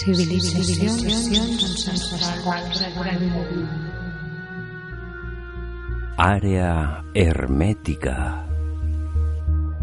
[0.00, 2.78] Civilitzacions ancestrals.
[6.16, 6.70] Àrea
[7.12, 8.14] hermètica.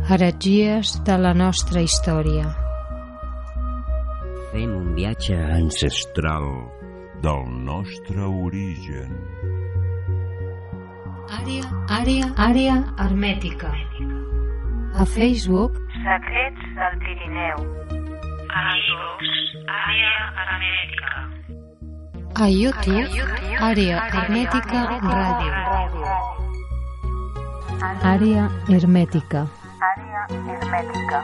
[0.09, 2.49] Heretgies de la nostra història.
[4.55, 6.49] Fem un viatge ancestral
[7.21, 9.13] del nostre origen.
[11.41, 13.69] Àrea, àrea, àrea hermètica.
[14.97, 17.96] A Facebook, Secrets del Pirineu.
[18.57, 19.21] A iVox,
[19.79, 21.09] àrea hermètica.
[22.43, 23.11] a YouTube,
[23.67, 25.53] àrea hermètica ràdio.
[28.11, 29.41] Àrea hermètica.
[29.89, 31.19] Àrea hermètica.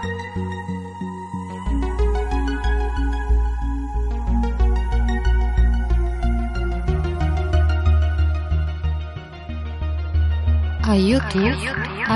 [10.92, 11.62] A YouTube,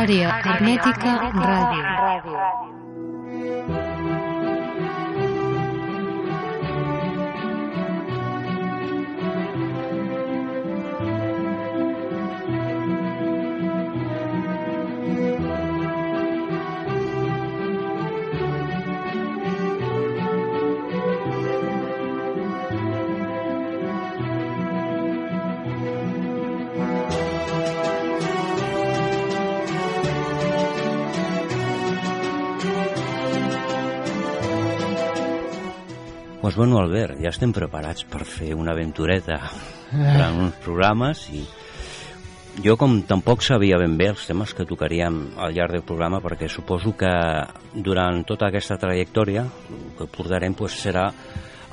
[0.01, 1.11] àrea hermètica
[1.49, 2.56] ràdio.
[36.47, 39.35] Doncs bueno, Albert, ja estem preparats per fer una aventureta
[39.91, 41.41] durant uns programes i
[42.63, 46.47] jo com tampoc sabia ben bé els temes que tocaríem al llarg del programa perquè
[46.47, 47.09] suposo que
[47.75, 51.09] durant tota aquesta trajectòria el que portarem pues, serà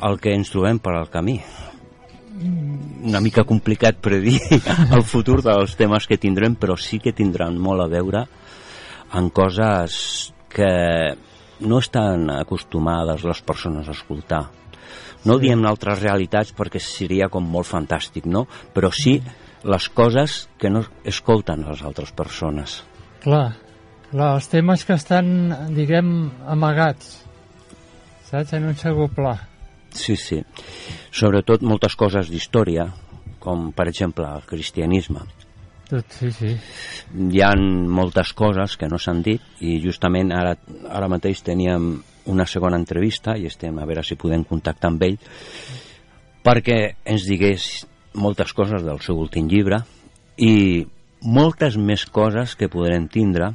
[0.09, 1.37] el que ens trobem per al camí
[2.43, 4.41] una mica complicat predir
[4.91, 8.25] el futur dels temes que tindrem però sí que tindran molt a veure
[9.15, 10.75] en coses que
[11.60, 14.63] no estan acostumades les persones a escoltar.
[15.25, 18.45] No diem altres realitats perquè seria com molt fantàstic, no?
[18.75, 19.17] Però sí
[19.65, 22.83] les coses que no escolten les altres persones.
[23.25, 23.55] Clar,
[24.11, 25.31] clar, els temes que estan,
[25.73, 26.11] diguem,
[26.53, 27.23] amagats,
[28.29, 29.39] saps, en un segon pla.
[29.95, 30.43] Sí, sí.
[31.15, 32.91] Sobretot moltes coses d'història,
[33.41, 35.25] com per exemple el cristianisme.
[35.89, 36.53] Tot, sí, sí.
[37.31, 40.56] Hi ha moltes coses que no s'han dit i justament ara,
[40.91, 45.19] ara mateix teníem una segona entrevista i estem a veure si podem contactar amb ell
[46.45, 49.83] perquè ens digués moltes coses del seu últim llibre
[50.37, 50.85] i
[51.25, 53.53] moltes més coses que podrem tindre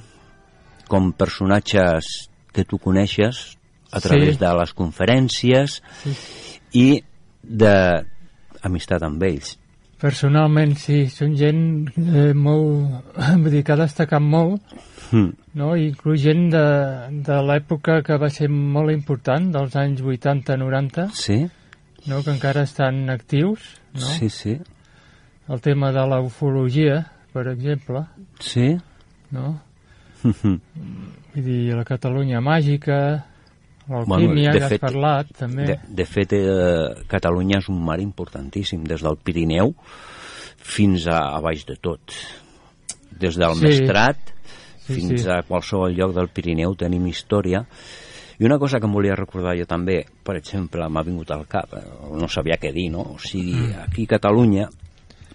[0.90, 3.58] com personatges que tu coneixes
[3.92, 4.40] a través Sí.
[4.42, 6.14] de les conferències Sí.
[6.74, 7.04] i
[7.44, 9.58] d'amistat amb ells.
[10.00, 13.04] Personalment, sí, són gent eh, molt,
[13.42, 14.62] vull dir, que ha destacat molt,
[15.12, 15.30] Hm.
[15.58, 15.76] no?
[15.78, 16.66] Inclús gent de,
[17.26, 21.40] de l'època que va ser molt important, dels anys 80-90, Sí,
[22.08, 22.22] no?
[22.24, 24.02] que encara estan actius, no?
[24.06, 24.60] sí, sí,
[25.50, 27.00] El tema de la ufologia,
[27.34, 28.04] per exemple,
[28.40, 28.76] sí.
[29.34, 29.56] no?
[30.22, 30.60] Hm.
[31.34, 33.00] Vull dir, la Catalunya màgica,
[33.90, 35.66] l'alquímia, Bueno, ja has parlat, també.
[35.72, 39.74] De, de fet, eh, Catalunya és un mar importantíssim, des del Pirineu
[40.60, 42.14] fins a, a baix de tot.
[43.20, 43.66] Des del Sí.
[43.66, 44.36] Mestrat
[44.90, 45.30] Sí, fins sí.
[45.30, 47.64] a qualsevol lloc del Pirineu tenim història.
[48.40, 51.74] I una cosa que em volia recordar jo també, per exemple, m'ha vingut al cap,
[51.76, 51.84] eh,
[52.16, 53.02] no sabia què dir, no?
[53.16, 53.84] O sigui, Mm.
[53.84, 54.70] aquí a Catalunya,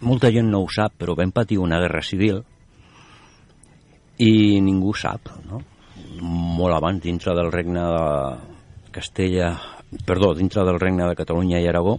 [0.01, 2.43] molta gent no ho sap, però vam patir una guerra civil
[4.19, 5.61] i ningú sap, no?
[6.21, 9.53] Molt abans, dintre del regne de Castella,
[10.07, 11.99] perdó, dintre del regne de Catalunya i Aragó,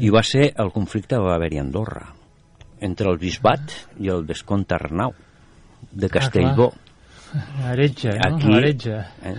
[0.00, 2.06] i va ser el conflicte que va haver-hi a Andorra,
[2.80, 5.14] entre el bisbat i el vescomte Arnau
[5.92, 6.72] de Castellbó.
[7.64, 8.36] Heretge, no?
[8.36, 8.94] Aquí, L'heretge.
[9.22, 9.34] eh,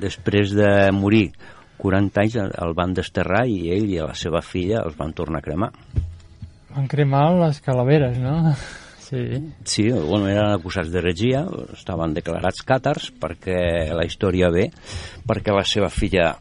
[0.00, 1.32] després de morir
[1.76, 5.38] 40 anys el- el van desterrar i ell i la seva filla els van tornar
[5.38, 5.70] a cremar.
[6.74, 8.54] Van cremar les calaveres, no?
[9.06, 9.52] Sí.
[9.62, 14.70] Sí, bueno, eren acusats d'heretgia, estaven declarats càtars perquè la història ve,
[15.28, 16.36] perquè la seva filla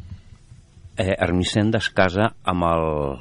[0.97, 3.19] eh, Ermicenda es casa amb el,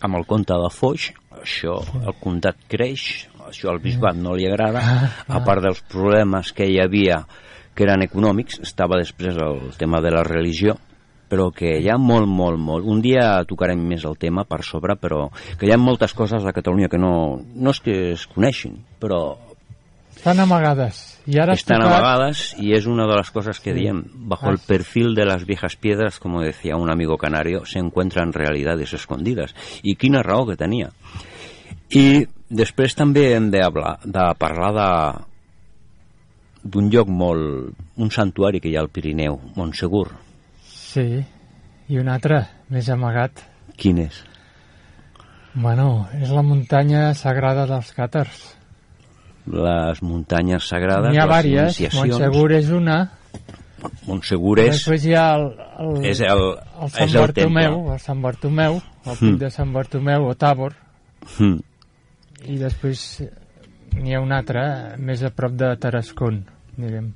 [0.00, 1.10] amb el comte de Foix,
[1.42, 1.76] això,
[2.06, 4.82] el comtat creix, això al bisbat no li agrada,
[5.26, 7.22] a part dels problemes que hi havia
[7.74, 10.74] que eren econòmics, estava després el tema de la religió,
[11.28, 12.86] però que hi ha molt, molt, molt.
[12.88, 15.28] Un dia tocarem més el tema per sobre, però
[15.60, 19.36] que hi ha moltes coses a Catalunya que no, no és que es coneixin, però
[20.18, 20.96] Estan amagades.
[21.30, 21.92] I ara has están tocat...
[21.94, 24.02] amagadas y es una de las cosas que diem.
[24.26, 28.32] Bajo el Has- perfil de las viejas piedras, como decía un amigo canario, se encuentran
[28.32, 29.54] realidades escondidas.
[29.84, 30.90] I quina raó que tenia.
[31.90, 34.88] I després també hem de, hablar, de parlar de
[36.68, 37.74] d'un lloc molt...
[37.96, 40.08] un santuari que hi ha al Pirineu, Montsegur.
[40.68, 41.24] Sí,
[41.88, 43.40] I un altre, més amagat.
[43.78, 44.18] Quin és?
[45.54, 48.42] Bueno, és la muntanya sagrada dels càtars.
[49.48, 51.94] Les muntanyes sagrades, N'hi ha diverses.
[51.96, 52.98] Montsegur és una,
[54.06, 55.46] Montsegur és, després hi ha el,
[55.80, 56.42] el, és el,
[56.82, 57.94] el Sant és el Bartomeu, temple.
[57.94, 59.38] el Sant Bartomeu, el pic Mm.
[59.40, 60.74] de Sant Bartomeu o Tàbor,
[61.38, 61.58] Mm.
[62.46, 63.22] I després
[63.98, 64.62] n'hi ha un altre
[65.00, 66.42] més a prop de Tarascon,
[66.76, 67.12] diguem.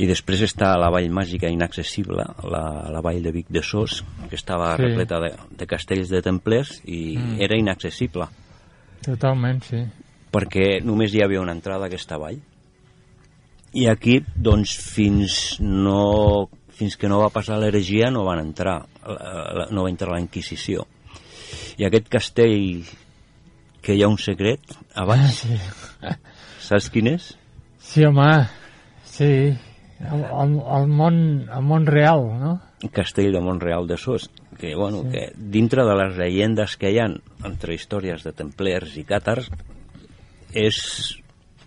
[0.00, 3.98] I després està la vall màgica inaccessible, la, la vall de Vic de Sos,
[4.30, 4.82] que estava Sí.
[4.86, 7.40] repleta de, de castells de templers i Mm.
[7.40, 8.26] era inaccessible,
[9.04, 9.82] Totalment, sí.
[10.32, 12.38] perquè només hi havia una entrada a aquesta vall.
[13.72, 18.80] I aquí, doncs, fins, no, fins que no va passar l'heregia no van entrar,
[19.70, 20.86] no va entrar la Inquisició.
[21.78, 22.82] I aquest castell,
[23.82, 24.60] que hi ha un secret
[24.94, 25.58] a baix, Sí,
[26.60, 27.32] saps quin és?
[27.80, 28.46] sí home,
[29.04, 29.30] sí.
[30.00, 31.16] El, el, el, món,
[31.52, 32.52] el món real, no?
[32.88, 35.10] castell de Montreal de Sos, que, bueno, sí.
[35.12, 37.08] que dintre de les llegendes que hi ha
[37.44, 39.50] entre històries de templers i càtars,
[40.56, 40.78] és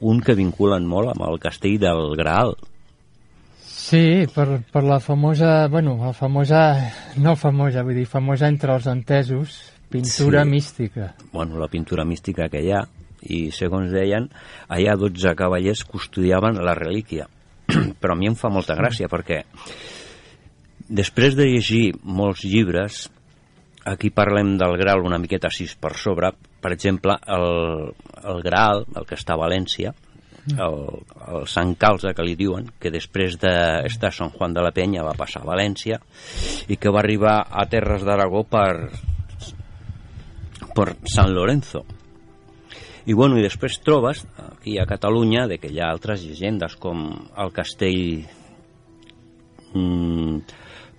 [0.01, 2.55] un que vinculen molt amb el castell del Graal.
[3.61, 6.63] Sí, per, per la famosa, bueno, la famosa,
[7.21, 9.59] no famosa, vull dir, famosa entre els entesos,
[9.93, 10.49] pintura Sí.
[10.49, 11.13] mística.
[11.31, 12.81] Bueno, la pintura mística que hi ha,
[13.23, 14.27] i segons deien,
[14.67, 17.29] allà 12 cavallers custodiaven la relíquia.
[18.01, 19.43] Però a mi em fa molta gràcia, perquè
[20.89, 23.05] després de llegir molts llibres,
[23.85, 27.93] aquí parlem del Graal una miqueta així per sobre, per exemple, el,
[28.23, 29.93] el Graal, el que està a València,
[30.59, 30.77] el,
[31.31, 35.05] el Sant Calze, que li diuen, que després d'estar a Sant Juan de la Penya
[35.07, 36.01] va passar a València
[36.67, 38.89] i que va arribar a Terres d'Aragó per,
[40.75, 41.83] per Sant Lorenzo.
[43.05, 47.05] I, bueno, i després trobes, aquí a Catalunya, de que hi ha altres llegendes, com
[47.11, 48.23] el castell...
[49.73, 50.39] Mm,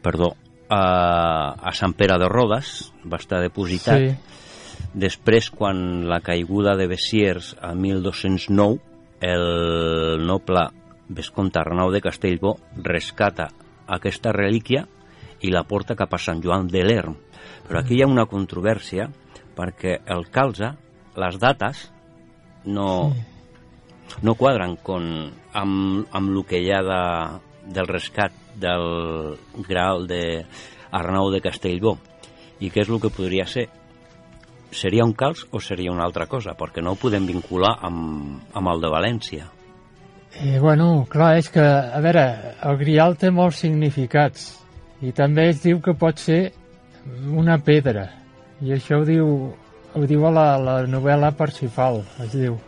[0.05, 0.35] perdó,
[0.69, 0.85] a,
[1.57, 4.05] a Sant Pere de Rodes, va estar depositat.
[4.05, 4.35] Sí,
[4.95, 8.79] Després, quan la caiguda de Bessiers a 1209,
[9.27, 10.69] el noble
[11.09, 13.49] vescomte Arnau de Castellbó rescata
[13.97, 14.85] aquesta relíquia
[15.43, 17.17] i la porta cap a Sant Joan de l'Erm.
[17.67, 19.09] Però aquí hi ha una controvèrsia
[19.57, 20.73] perquè el calze,
[21.17, 21.87] les dates,
[22.65, 23.13] no,
[24.23, 25.07] no quadren con,
[25.53, 27.03] amb, amb el que hi ha de,
[27.75, 29.37] del rescat del
[29.69, 30.45] Graal de
[30.91, 31.97] Arnau de Castellbó.
[32.61, 33.69] I què és el que podria ser?
[34.75, 36.55] Seria un calç o seria una altra cosa?
[36.59, 39.51] Perquè no ho podem vincular amb, amb el de València.
[40.43, 42.25] I, bueno, clar, és que, a veure,
[42.67, 44.51] el grial té molts significats
[45.05, 46.49] i també es diu que pot ser
[47.31, 48.09] una pedra
[48.63, 49.27] i això ho diu,
[49.95, 52.59] ho diu a la, la novel·la Parsifal, es diu.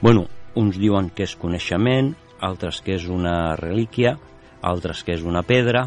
[0.00, 0.26] Bueno,
[0.56, 4.16] uns diuen que és coneixement, altres que és una relíquia,
[4.62, 5.86] altres que és una pedra.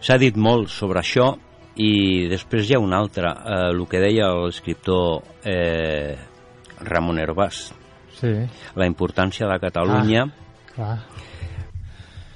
[0.00, 1.34] S'ha dit molt sobre això
[1.78, 6.16] i després hi ha un altre, eh, el que deia l'escriptor eh,
[6.88, 7.68] Ramon Herbàs,
[8.18, 8.32] Sí,
[8.74, 10.24] la importància de Catalunya
[10.72, 10.96] clar.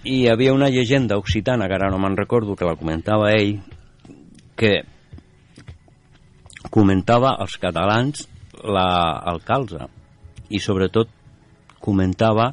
[0.06, 3.56] i hi havia una llegenda occitana, que ara no me'n recordo, que la comentava ell,
[4.54, 4.84] que
[6.70, 8.26] comentava als catalans
[8.62, 9.88] la, el calze
[10.52, 11.08] i sobretot
[11.82, 12.52] comentava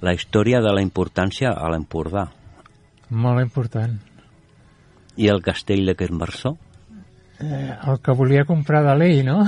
[0.00, 2.26] la història de la importància a l'Empordà
[3.10, 3.98] Molt important.
[5.16, 6.56] i el castell de Quermarsó
[7.36, 9.42] Eh, el que volia comprar de l'ell, no?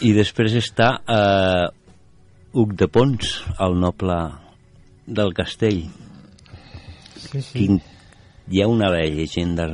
[0.00, 1.66] i després està eh,
[2.56, 4.16] Huc de Pons, el noble
[5.04, 5.82] del castell
[7.18, 7.58] Sí, sí.
[7.58, 7.80] Quin,
[8.48, 9.68] hi ha una de llegendes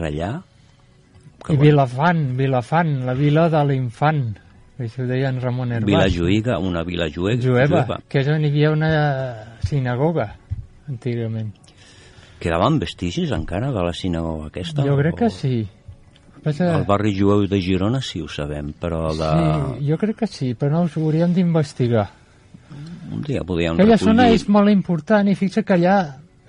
[1.53, 4.23] allà I Vilafant, Vilafant, la vila de l'infant,
[4.77, 5.87] que això ho deia en Ramon Herbàs.
[5.87, 8.91] Vila Juïga, una vila jueva, Jueva, que és on hi havia una
[9.69, 10.31] sinagoga,
[10.89, 11.53] antigament.
[12.41, 14.83] Quedaven vestigis encara de la sinagoga aquesta?
[14.85, 15.67] Jo crec que O- sí.
[16.45, 16.75] Passa...
[16.77, 19.29] El barri jueu de Girona sí ho sabem, però de...
[19.79, 22.09] Sí, jo crec que sí, però no us ho hauríem d'investigar.
[23.15, 24.43] Un dia podíem Aquella zona recollir...
[24.43, 25.97] és molt important i fixa que allà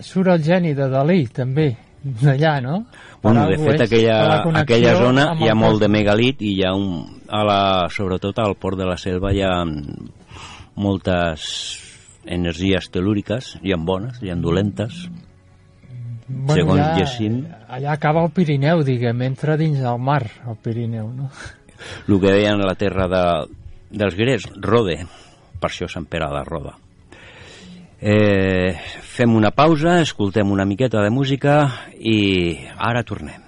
[0.04, 1.70] surt el geni de Dalí, també,
[2.22, 2.86] d'allà, no?
[3.22, 4.18] Bueno, de fet, aquella,
[4.62, 7.22] aquella zona hi ha molt de megalit i hi ha un...
[7.26, 7.60] A la,
[7.90, 9.56] sobretot al port de la selva hi ha
[10.78, 11.48] moltes
[12.26, 15.08] energies telúriques, hi ha bones, hi ha dolentes.
[16.28, 17.42] Bueno, segons allà, llegint.
[17.70, 21.30] Allà acaba el Pirineu, diguem, entra dins del mar, el Pirineu, no?
[22.08, 23.26] El que deien la terra de,
[23.90, 25.02] dels grecs, Rode,
[25.62, 26.78] per això Sant Pere de Roda.
[28.02, 31.58] Eh, fem una pausa, escoltem una miqueta de música
[32.00, 33.45] i ara tornem.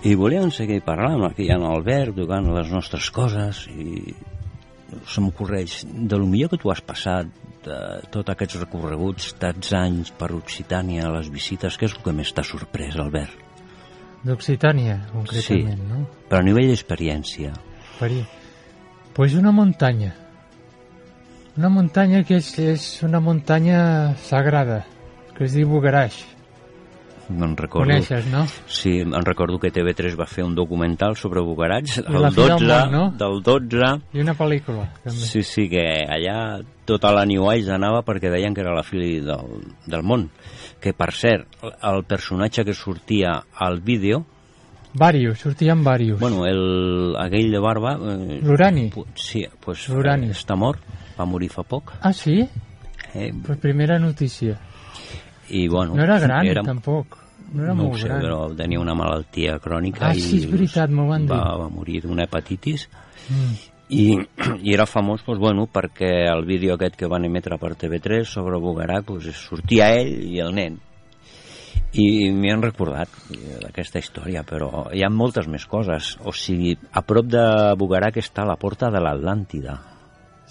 [0.00, 4.14] I volíem seguir parlant aquí en Albert, tocant les nostres coses i
[5.04, 7.28] se m'ocorreix de lo millor que tu has passat
[7.66, 7.76] de
[8.08, 12.46] tots aquests recorreguts, tants anys per Occitània, les visites, què és el que més t'ha
[12.46, 13.36] sorprès, Albert?
[14.24, 16.02] D'Occitània, concretament, no?
[16.32, 17.52] Però a nivell d'experiència.
[18.00, 18.24] Parí.
[19.12, 20.14] Pues una muntanya.
[21.60, 23.80] Una muntanya que és, és una muntanya
[24.24, 24.82] sagrada,
[25.36, 26.22] que es diu Bugaraix.
[27.30, 27.86] Me'n recordo...
[27.86, 28.42] Coneixes, no?
[28.66, 32.66] Sí, em recordo que TV3 va fer un documental sobre Bugarats, el fi del 12,
[32.66, 33.02] món, no?
[33.20, 35.20] del 12, I una pel·lícula, també.
[35.30, 39.20] Sí, sí, que allà tota la New Age anava perquè deien que era la fi
[39.22, 40.26] del, del món.
[40.82, 44.24] Que, per cert, el personatge que sortia al vídeo,
[44.92, 46.18] Varios, sortien Varios.
[46.18, 47.92] bueno, el, aquell de barba...
[47.94, 48.88] Eh, L'Urani.
[49.14, 50.26] Sí, pues, L'Urani.
[50.26, 50.82] eh, està mort,
[51.14, 51.92] va morir fa poc.
[52.02, 52.40] Ah, sí?
[53.14, 54.58] Eh, Pues primera notícia.
[55.48, 57.19] I, bueno, No era gran, era, tampoc.
[57.52, 58.20] No era no ho molt sé, gran.
[58.22, 61.32] però tenia una malaltia crònica Ah, i sí, és veritat, m'ho van dir.
[61.34, 62.88] va, va morir d'una hepatitis
[63.30, 63.54] Mm.
[63.90, 64.04] i,
[64.66, 68.58] i era famós doncs, bueno, perquè el vídeo aquest que van emetre per TV3 sobre
[68.58, 70.78] Bugarak doncs, sortia ell i el nen
[71.92, 76.76] i m'hi han recordat eh, d'aquesta història però hi ha moltes més coses o sigui,
[76.92, 79.78] a prop de Bugarak està la porta de l'Atlàntida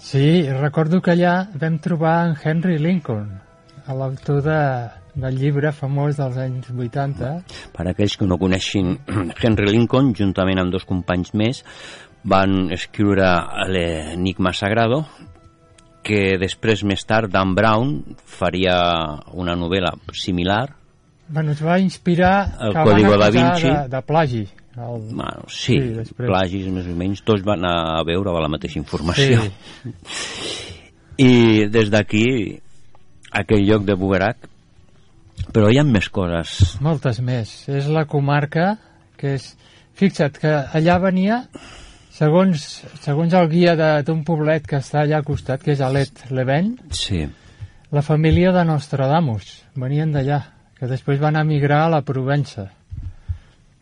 [0.00, 3.34] Sí, recordo que allà vam trobar en Henry Lincoln,
[3.84, 4.60] a l'autor de,
[5.14, 7.32] del llibre famós dels anys 80.
[7.74, 8.94] Per aquells que no coneixin
[9.42, 11.64] Henry Lincoln, juntament amb dos companys més,
[12.24, 13.30] van escriure
[13.70, 15.04] l'Enigma Sagrado,
[16.04, 18.76] que després, més tard, Dan Brown faria
[19.36, 20.66] una novel·la similar.
[21.30, 23.68] Bueno, es va inspirar El Código da Vinci.
[23.68, 24.40] de, de plagi.
[24.80, 25.02] El...
[25.12, 26.30] Bueno, sí, Sí, després.
[26.30, 29.42] plagis més o menys, tots van a veure la mateixa informació.
[29.82, 29.92] Sí.
[31.20, 32.24] I des d'aquí,
[33.36, 34.48] aquell lloc de Bugarak,
[35.54, 36.76] però hi ha més coses.
[36.84, 37.52] Moltes més.
[37.68, 38.74] És la comarca
[39.20, 39.52] que és...
[40.00, 41.42] Fixa't que allà venia,
[42.16, 42.62] segons,
[43.04, 43.74] segons el guia
[44.06, 47.26] d'un poblet que està allà al costat, que és Alet Leven, Sí,
[47.92, 49.50] la família de Nostradamus.
[49.76, 50.40] Venien d'allà,
[50.78, 52.70] que després van emigrar a la Provença.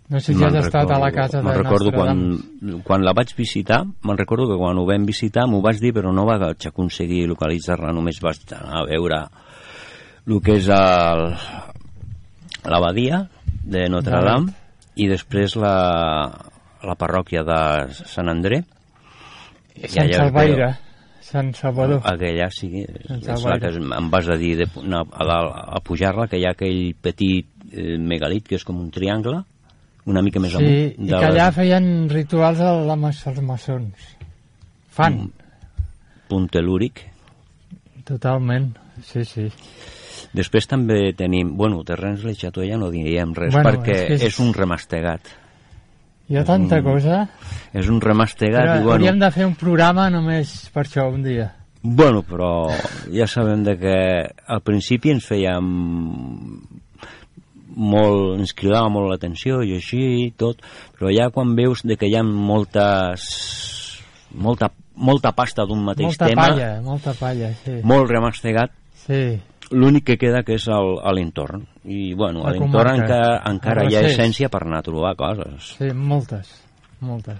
[0.08, 2.84] No sé si has estat a la casa de recordo quan, Nostradamus.
[2.88, 6.10] quan la vaig visitar, me'n recordo que quan ho vam visitar m'ho vaig dir, però
[6.16, 9.20] no vaig aconseguir localitzar-la, només vaig anar a veure
[10.28, 10.66] el que és
[12.68, 13.22] l'abadia
[13.64, 14.20] de Notre.
[14.24, 14.52] Dame
[14.98, 15.74] i després la,
[16.82, 17.58] la parròquia de
[17.94, 18.64] Sant André.
[19.88, 20.72] Sant Salvaire,
[21.22, 22.00] Sant Salvador.
[22.08, 25.80] Aquella, sí, Sant és la que em vas a dir de, anar a, dalt a
[25.86, 29.38] pujar-la, que hi ha aquell petit eh, megalit que és com un triangle,
[30.08, 30.98] una mica més Sí, amunt.
[30.98, 33.94] i de que allà les- feien rituals a la, als maçons.
[34.98, 35.30] Fan, Mm.
[36.28, 37.04] punt telúric.
[38.08, 38.72] totalment.
[39.04, 39.46] Sí, sí.
[40.36, 44.26] Després també tenim, bueno, Terrens Le Chateau ja no diem res, Bueno, perquè és és-
[44.34, 44.40] és...
[44.40, 45.20] un remastegat.
[46.28, 47.22] Hi ha tanta cosa.
[47.72, 51.22] És un remastegat Però i, bueno, hauríem de fer un programa només per això un
[51.24, 51.54] dia.
[51.80, 52.68] bueno, però
[53.10, 53.96] ja sabem de que
[54.46, 55.64] al principi ens fèiem
[57.78, 60.60] molt, ens cridava molt l'atenció i així i tot,
[60.98, 63.24] però ja quan veus de que hi ha moltes
[64.34, 67.78] molta, molta pasta d'un mateix molta tema, palla, molta palla, sí.
[67.84, 68.74] molt remastegat,
[69.08, 69.38] Sí,
[69.70, 73.42] l'únic que queda que és l'entorn i bueno, l'entorn comarca.
[73.50, 76.50] encara, hi ha essència per anar a trobar coses sí, moltes,
[77.00, 77.38] moltes.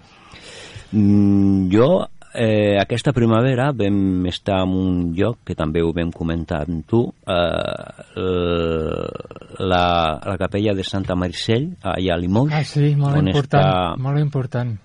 [0.93, 1.89] mm, jo
[2.35, 7.03] eh, aquesta primavera vam estar en un lloc que també ho vam comentar amb tu
[7.09, 8.23] eh,
[9.59, 9.85] la,
[10.25, 14.77] la capella de Santa Maricel allà a Limoges Ah, sí, molt important, està, molt important.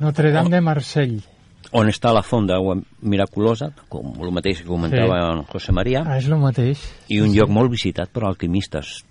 [0.00, 1.20] Notre Dame de Marsell.
[1.74, 5.30] On està la font d'aigua miraculosa com el mateix que comentava Sí.
[5.32, 6.78] en José María Ah, és el mateix.
[7.08, 9.02] i un lloc molt visitat per alquimistes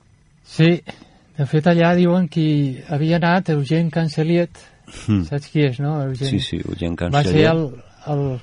[0.43, 0.81] Sí,
[1.37, 4.49] de fet allà diuen que havia anat Eugene Canceliet,
[5.07, 5.23] Mm.
[5.25, 6.01] saps qui és, no?
[6.03, 6.29] Eugene?
[6.29, 7.63] sí, sí, gent Va ser el,
[8.07, 8.39] el,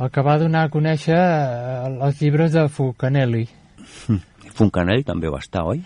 [0.00, 3.46] el que va donar a conèixer eh, els llibres de Fulcanelli.
[4.54, 5.82] Foncanell també va estar, oi?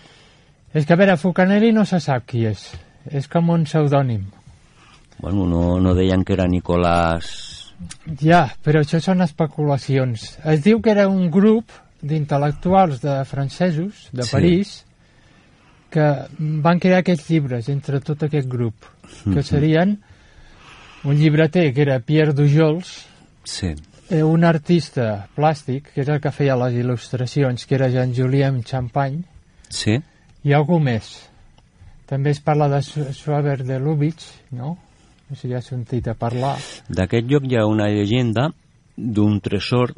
[0.73, 2.71] És que, a veure, Fulcanelli no se sap qui és.
[3.11, 4.25] És com un pseudònim.
[5.19, 7.73] Bueno, no, no deien que era Nicolás...
[8.19, 10.33] Ja, però això són especulacions.
[10.43, 11.71] Es diu que era un grup
[12.03, 14.31] d'intel·lectuals de francesos, de Sí.
[14.33, 14.73] París,
[15.89, 16.03] que
[16.39, 18.75] van crear aquests llibres entre tot aquest grup,
[19.33, 19.95] que serien
[21.07, 23.05] un llibreter que era Pierre Dujols,
[23.45, 23.71] Sí.
[24.09, 29.23] eh, un artista plàstic, que és el que feia les il·lustracions, que era Jean-Julien Champagne,
[29.69, 29.95] Sí?
[30.43, 31.29] i algú més.
[32.05, 34.77] També es parla de Suaver de Lubitsch, no?
[35.29, 36.55] No sé si has sentit a parlar.
[36.89, 38.47] D'aquest lloc hi ha una llegenda
[38.97, 39.93] d'un tresor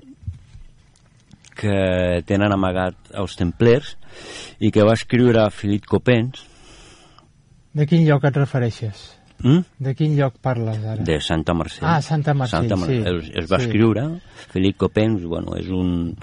[1.55, 3.95] que tenen amagat els templers
[4.59, 6.45] i que va escriure Philippe Copens
[7.73, 9.03] De quin lloc et refereixes?
[9.41, 9.61] Mm?
[9.79, 11.01] De quin lloc parles ara?
[11.07, 11.79] de Santa Mercè.
[11.81, 12.97] Ah, Santa Mercè, Santa Mer- sí.
[12.99, 13.65] Es, es va Sí.
[13.69, 14.03] escriure,
[14.51, 16.15] Felip Copens, bueno, és un,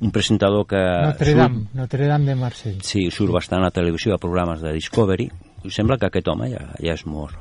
[0.00, 2.80] un presentador que Notre Dame, Notre Dame de Marsella.
[2.82, 5.28] Sí, surt bastant a televisió, a programes de Discovery,
[5.64, 7.36] i sembla que aquest home ja, ja és mort.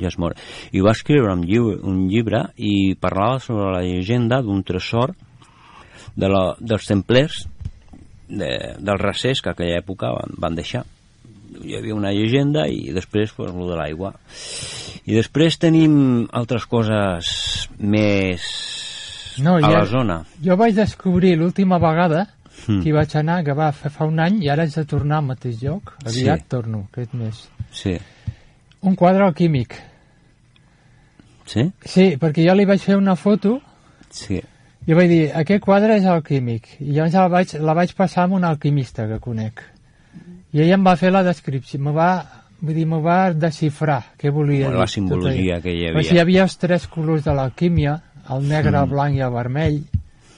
[0.00, 0.38] Ja és mort.
[0.72, 5.14] I va escriure un llibre, un llibre i parlava sobre la llegenda d'un tresor
[6.16, 7.46] de la, dels templers
[8.28, 10.84] de, dels recers que aquella època van, van deixar.
[11.64, 14.12] Hi havia una llegenda i després pues, lo de l'aigua.
[15.08, 18.44] I després tenim altres coses més
[19.40, 20.16] No, a ja- la zona.
[20.44, 22.26] Jo vaig descobrir l'última vegada
[22.66, 22.82] Mm.
[22.82, 25.18] que hi vaig anar, que va fer fa un any, i ara haig de tornar
[25.22, 25.92] al mateix lloc.
[26.04, 26.44] Aviat Sí.
[26.48, 27.48] torno, aquest mes.
[27.70, 27.92] Sí.
[28.82, 29.74] Un quadre alquímic.
[31.48, 31.64] Sí?
[31.84, 33.60] Sí, perquè jo li vaig fer una foto
[34.10, 34.40] Sí.
[34.86, 36.68] i vaig dir, aquest quadre és alquímic.
[36.80, 39.62] I llavors la vaig, la vaig passar a un alquimista que conec.
[40.52, 42.10] I ell em va fer la descripció, me va,
[42.60, 44.80] vull dir, me va desxifrar què volia Bueno, dir.
[44.80, 46.02] la simbologia que hi havia.
[46.02, 48.90] sigui, hi havia els tres colors de l'alquímia, el negre, el Mm.
[48.90, 49.82] blanc i el vermell.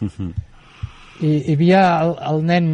[1.20, 2.68] I hi havia el, el nen,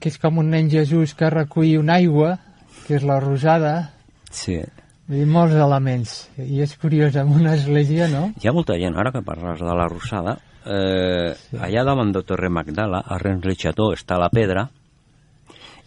[0.00, 2.38] que és com un nen Jesús que recull una aigua,
[2.86, 3.92] que és la rosada,
[4.30, 4.60] Sí.
[5.08, 6.16] I molts elements.
[6.38, 8.26] I és curiós, en una església, no?
[8.40, 10.36] Hi ha molta gent, ara que parles de la Rosada,
[10.68, 14.68] eh, allà davant de Torre Magdala, a Rens de Cható, està la pedra,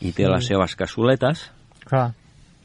[0.01, 0.31] i té Sí.
[0.31, 1.51] les seves cassoletes,
[1.85, 2.13] Clar,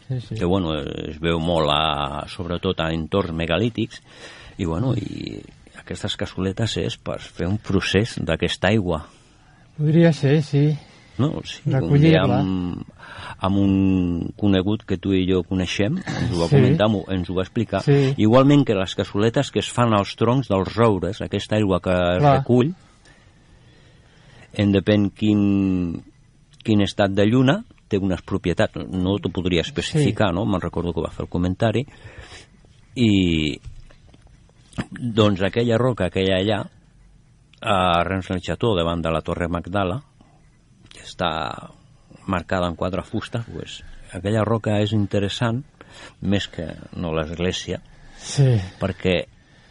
[0.09, 0.35] sí, sí.
[0.37, 4.01] que bueno, es veu molt, a, sobretot a entorns megalítics,
[4.57, 5.43] i bueno, i
[5.79, 9.05] aquestes cassoletes és per fer un procés d'aquesta aigua.
[9.77, 10.71] Podria ser, sí.
[11.19, 11.41] No?
[11.45, 11.93] Sí, Recollir-la.
[11.93, 12.83] un dia amb,
[13.39, 16.57] amb un conegut que tu i jo coneixem, ens ho va Sí.
[16.57, 17.83] comentar, ens ho va explicar.
[17.83, 18.15] Sí.
[18.17, 22.19] Igualment que les cassoletes que es fan als troncs dels roures, aquesta aigua que es
[22.21, 22.39] Clar.
[22.41, 22.75] recull,
[24.57, 26.03] en depèn quin,
[26.65, 30.45] quin estat de lluna, té unes propietats, no t'ho podria especificar, no?
[30.47, 31.85] Me'n recordo que va fer el comentari,
[32.97, 33.59] i
[34.91, 36.59] doncs aquella roca que hi ha allà,
[37.61, 40.01] a Rens del Cható, davant de la Torre Magdala,
[40.93, 41.31] que està
[42.27, 45.63] marcada en quatre fustes, pues, aquella roca és interessant,
[46.21, 47.81] més que no l'església,
[48.17, 49.17] Sí, perquè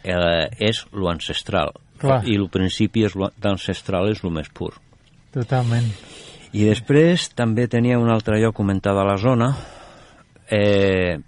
[0.06, 1.72] eh, és lo ancestral.
[1.98, 2.20] Clar.
[2.28, 4.74] I el principi és lo ancestral és el més pur.
[5.32, 5.88] totalment.
[6.52, 9.50] I després també tenia un altre lloc comentat a la zona,
[10.48, 11.18] eh,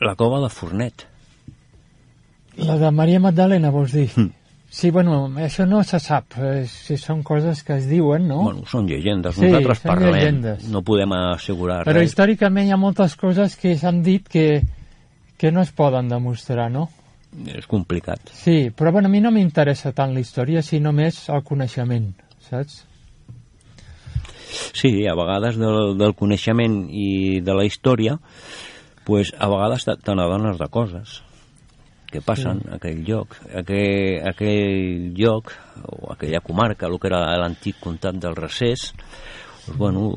[0.00, 1.06] la cova de Fornet.
[2.56, 4.10] La de Maria Magdalena, vols dir?
[4.14, 4.30] Mm.
[4.74, 6.34] Sí, bueno, això no se sap.
[6.42, 8.40] Eh, si són coses que es diuen, no?
[8.42, 10.64] Bueno, són llegendes, Sí, nosaltres són parlem, llegendes.
[10.72, 12.08] no podem assegurar Però res.
[12.10, 14.62] històricament hi ha moltes coses que s'han dit que,
[15.38, 16.88] que no es poden demostrar, no?
[17.54, 18.18] És complicat.
[18.34, 22.10] Sí, però bueno, a mi no m'interessa tant la història, sinó més el coneixement,
[22.48, 22.80] saps?
[24.74, 28.18] Sí, a vegades del, del coneixement i de la història,
[29.06, 31.20] pues, a vegades n'adones de coses
[32.14, 32.68] que passen Sí.
[32.70, 33.34] a aquell lloc.
[33.50, 35.50] Aquell, aquell lloc,
[35.82, 38.92] o aquella comarca, el que era l'antic comtat del Recés,
[39.66, 40.12] pues, bueno,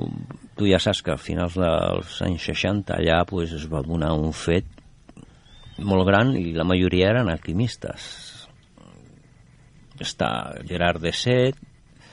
[0.55, 4.31] tu ja saps que a finals dels anys 60 allà pues, es va donar un
[4.33, 4.65] fet
[5.79, 8.07] molt gran i la majoria eren alquimistes.
[9.99, 10.29] Està
[10.67, 11.55] Gerard de Set,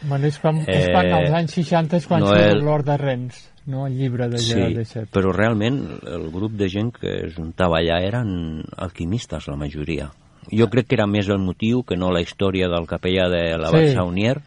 [0.05, 2.97] Bueno, és, quan, és Eh, quan als anys 60 és quan Noel- surt l'Hort de
[3.01, 3.87] Rens, no?
[3.87, 5.09] El llibre de Gerard de Set.
[5.12, 10.11] però realment el grup de gent que es juntava allà eren alquimistes, la majoria.
[10.53, 13.70] Jo crec que era més el motiu que no la història del capellà de la
[13.72, 13.87] Sí.
[13.88, 13.94] sí.
[13.94, 14.40] Saunier,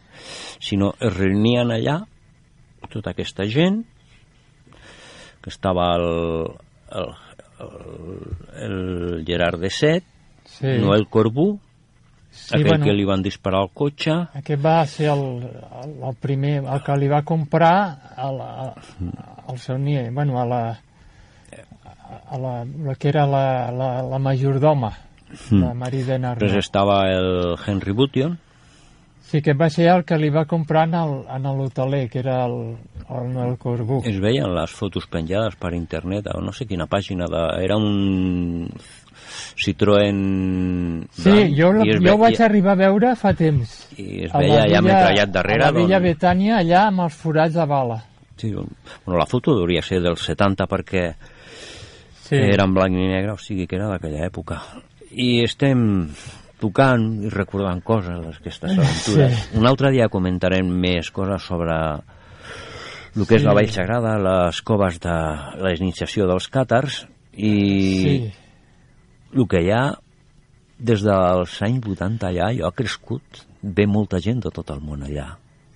[0.60, 2.04] sinó es reunien allà
[2.90, 3.82] tota aquesta gent
[5.42, 6.46] que estava el,
[6.92, 7.10] el,
[7.60, 10.04] el, el Gerard de Set,
[10.48, 10.66] Sí.
[10.80, 11.58] Noel Corbú,
[12.38, 15.24] sí, aquell bueno, que li van disparar al cotxe, Aquest va ser el,
[15.82, 17.74] el, el primer, el que li va comprar
[18.16, 20.62] a la, a, al Saunier, bueno, a la,
[22.30, 24.92] a la, la que era la, la, la majordoma,
[25.52, 26.64] la Maridena després Arnau.
[26.64, 28.38] estava el Henry Bution,
[29.28, 32.78] Sí, que va ser el que li va comprar en l'hoteler, que era el,
[33.10, 34.02] el Noel Corbú.
[34.04, 38.68] Es veien les fotos penjades per internet, a no sé quina pàgina, de, era un
[39.58, 40.18] Citroën...
[41.12, 43.72] Sí, blanc, jo, la, jo ho vaig arribar a veure fa temps.
[43.98, 45.64] I es veia allà villa- metrallat darrere.
[45.64, 47.98] A la Villa doncs, Betània, allà amb els forats de bala.
[48.38, 51.14] sí, bueno, la foto hauria ser dels 70 perquè
[52.28, 52.36] Sí.
[52.36, 54.60] era en blanc i negre, o sigui que era d'aquella època.
[55.10, 56.10] I estem
[56.60, 59.32] tocant i recordant coses d'aquestes aventures.
[59.48, 59.56] Sí.
[59.58, 61.72] Un altre dia comentarem més coses sobre
[63.18, 63.46] el que és Sí.
[63.48, 65.16] la Vall Sagrada, les coves de
[65.64, 67.02] la iniciació dels càtars
[67.34, 67.52] i
[68.04, 68.32] Sí,
[69.34, 69.82] el que hi ha
[70.78, 75.02] des dels anys 80 allà, jo ha crescut, ve molta gent de tot el món
[75.02, 75.32] allà.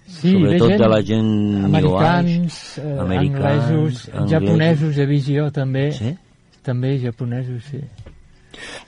[0.06, 4.30] Sí, Sobretot de la gent americans, eh, americans, anglesos, anglesos.
[4.30, 5.90] japonesos he vist jo també.
[5.92, 6.14] Sí?
[6.62, 7.80] També japonesos, sí.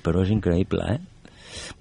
[0.04, 0.98] Però és increïble, eh?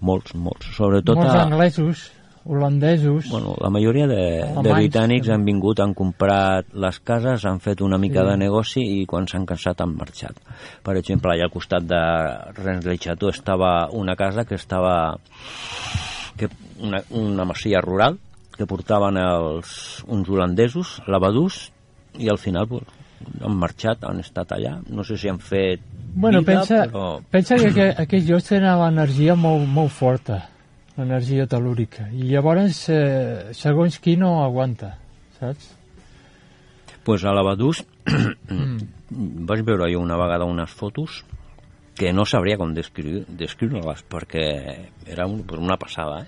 [0.01, 0.69] Molts, molts.
[0.77, 1.43] Sobretot Molts a...
[1.43, 2.11] anglesos,
[2.45, 3.29] holandesos.
[3.31, 4.23] Bueno, la majoria de,
[4.63, 5.33] de britànics també.
[5.33, 8.29] han vingut, han comprat les cases, han fet una mica Sí.
[8.29, 10.35] de negoci i quan s'han cansat han marxat.
[10.83, 12.01] Per exemple, allà al costat de
[12.59, 15.17] Rennes Chateau estava una casa que estava
[16.37, 16.49] que
[16.81, 18.17] una, una masia rural
[18.57, 21.71] que portaven els, uns holandesos, lavadurs,
[22.19, 22.83] i al final pues,
[23.41, 24.75] han marxat, han estat allà.
[24.89, 25.81] No sé si han fet
[26.15, 27.19] Bueno, vida, pensa, però...
[27.31, 30.43] pensa que aqu- aquests llocs tenen l'energia molt, molt forta,
[30.97, 34.95] l'energia telúrica, i llavors eh, segons qui no aguanta,
[35.39, 35.71] saps?
[37.03, 37.83] pues a Lavadús
[39.49, 41.23] vaig veure jo una vegada unes fotos
[41.95, 44.45] que no sabria com descriure- descriure-les perquè
[45.05, 46.27] era un, pues una passada, eh?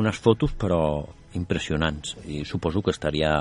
[0.00, 3.34] Unes fotos però impressionants i suposo que estaria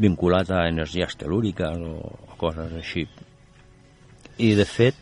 [0.00, 2.00] vinculat a energies telúriques o,
[2.32, 3.06] o coses així.
[4.42, 4.96] I de fet,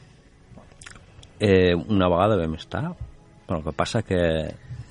[1.41, 2.85] eh, una vegada vam estar,
[3.53, 4.23] però el que passa que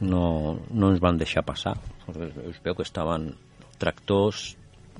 [0.06, 1.74] no, no ens van deixar passar.
[2.14, 3.32] Es veu que estaven
[3.82, 4.52] tractors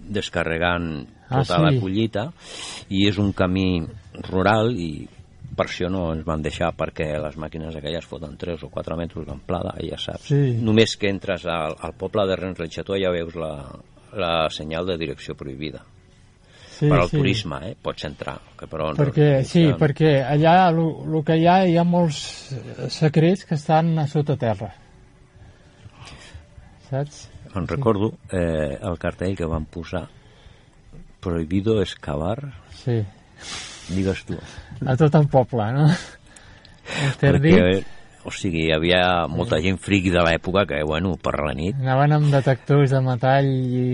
[0.02, 1.64] descarregant Ah, tota sí.
[1.64, 2.24] la collita
[2.92, 3.80] i és un camí
[4.28, 5.06] rural i
[5.56, 9.28] per això no ens van deixar perquè les màquines aquelles foten 3 o 4 metres
[9.28, 10.28] d'amplada ja saps.
[10.28, 10.58] Sí.
[10.60, 13.54] Només que entres al, al poble de Rens ja veus la,
[14.12, 15.86] la senyal de direcció prohibida.
[16.82, 17.18] Sí, per al sí.
[17.20, 17.76] turisme, eh?
[17.78, 18.40] Pots entrar.
[18.58, 22.52] Que però no- Perquè, sí, ja- perquè allà el que hi ha, hi ha molts
[22.58, 24.72] eh, secrets que estan a sota terra.
[26.90, 27.28] Saps?
[27.54, 30.06] Me'n recordo eh, el cartell que van posar
[31.22, 33.02] prohibido excavar, Sí.
[33.94, 34.38] digues tu.
[34.86, 35.88] A tot el poble, no?
[37.12, 37.54] Interdit.
[37.54, 37.84] Perquè,
[38.26, 42.18] o sigui, hi havia molta gent friqui de l'època que, bueno, per la nit, Anaven
[42.18, 43.86] amb detectors de metall i...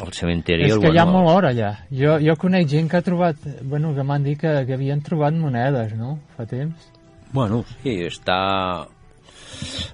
[0.00, 0.66] al cementeri...
[0.68, 1.72] És que hi ha molt or allà.
[1.90, 3.40] Jo, jo conec gent que ha trobat...
[3.62, 6.18] Bueno, que m'han dit que, que havien trobat monedes, no?
[6.36, 6.90] Fa temps.
[7.32, 8.38] Bueno, sí, està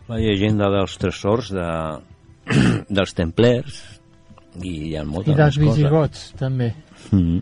[0.09, 1.69] la llegenda dels tresors de,
[2.99, 3.81] dels templers
[4.61, 5.79] i hi ha moltes I dels més coses.
[5.79, 6.73] visigots, també.
[7.11, 7.41] Mm.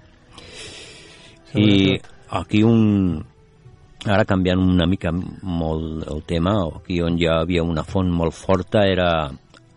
[1.58, 2.14] I Sobretot.
[2.42, 2.86] aquí un...
[4.00, 8.86] Ara canviant una mica molt el tema, aquí on hi havia una font molt forta
[8.88, 9.10] era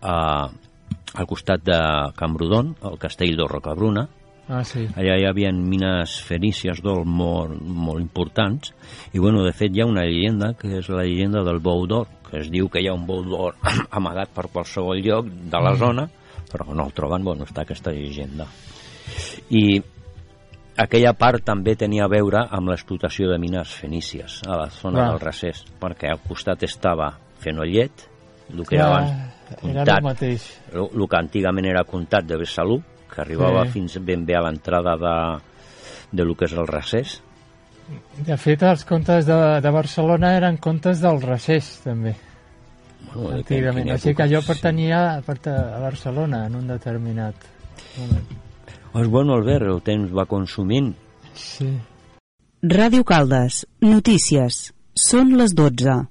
[0.00, 0.14] a,
[1.14, 1.78] al costat de
[2.18, 4.08] Camprodon, el castell de Rocabruna.
[4.48, 4.82] Ah, sí.
[4.92, 8.74] Allà hi havia mines fenícies d'or molt, molt importants
[9.14, 12.10] i, bueno, de fet hi ha una llegenda que és la llegenda del bou d'or,
[12.26, 13.56] que es diu que hi ha un bou d'or
[13.98, 16.04] amagat per qualsevol lloc de la zona,
[16.50, 18.44] però no el troben, bueno, està aquesta llegenda.
[19.48, 19.80] I
[20.84, 25.08] aquella part també tenia a veure amb l'explotació de mines fenícies a la zona Clar.
[25.14, 28.10] del Racés, perquè al costat estava Fenollet,
[28.52, 30.42] el que era abans era el comtat, mateix.
[30.72, 32.80] el, el que antigament era comtat de Besalú,
[33.14, 33.72] que arribava Sí.
[33.78, 35.16] fins ben bé a l'entrada de,
[36.12, 37.20] de lo que és el Racés.
[38.24, 42.14] De fet, els contes de, de Barcelona eren contes del Racés, també,
[43.14, 43.90] Bueno, antigament.
[43.92, 44.46] Així que allò sí.
[44.48, 47.34] pertanyia perta- a Barcelona en un determinat
[47.98, 48.24] moment.
[48.92, 50.94] Pues bueno, Albert, el temps va consumint.
[51.34, 51.68] Sí.
[52.62, 53.66] Ràdio Caldes.
[53.82, 54.72] Notícies.
[54.94, 56.06] Són les 12.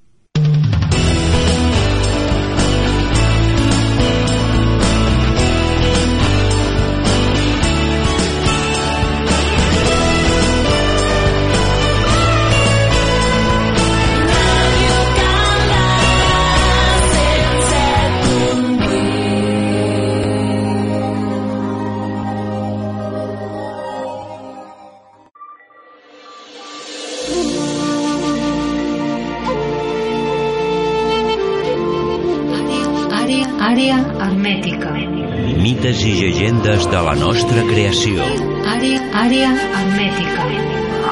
[36.94, 38.22] De la nostra creació.
[38.70, 40.44] Àrea, àrea hermètica.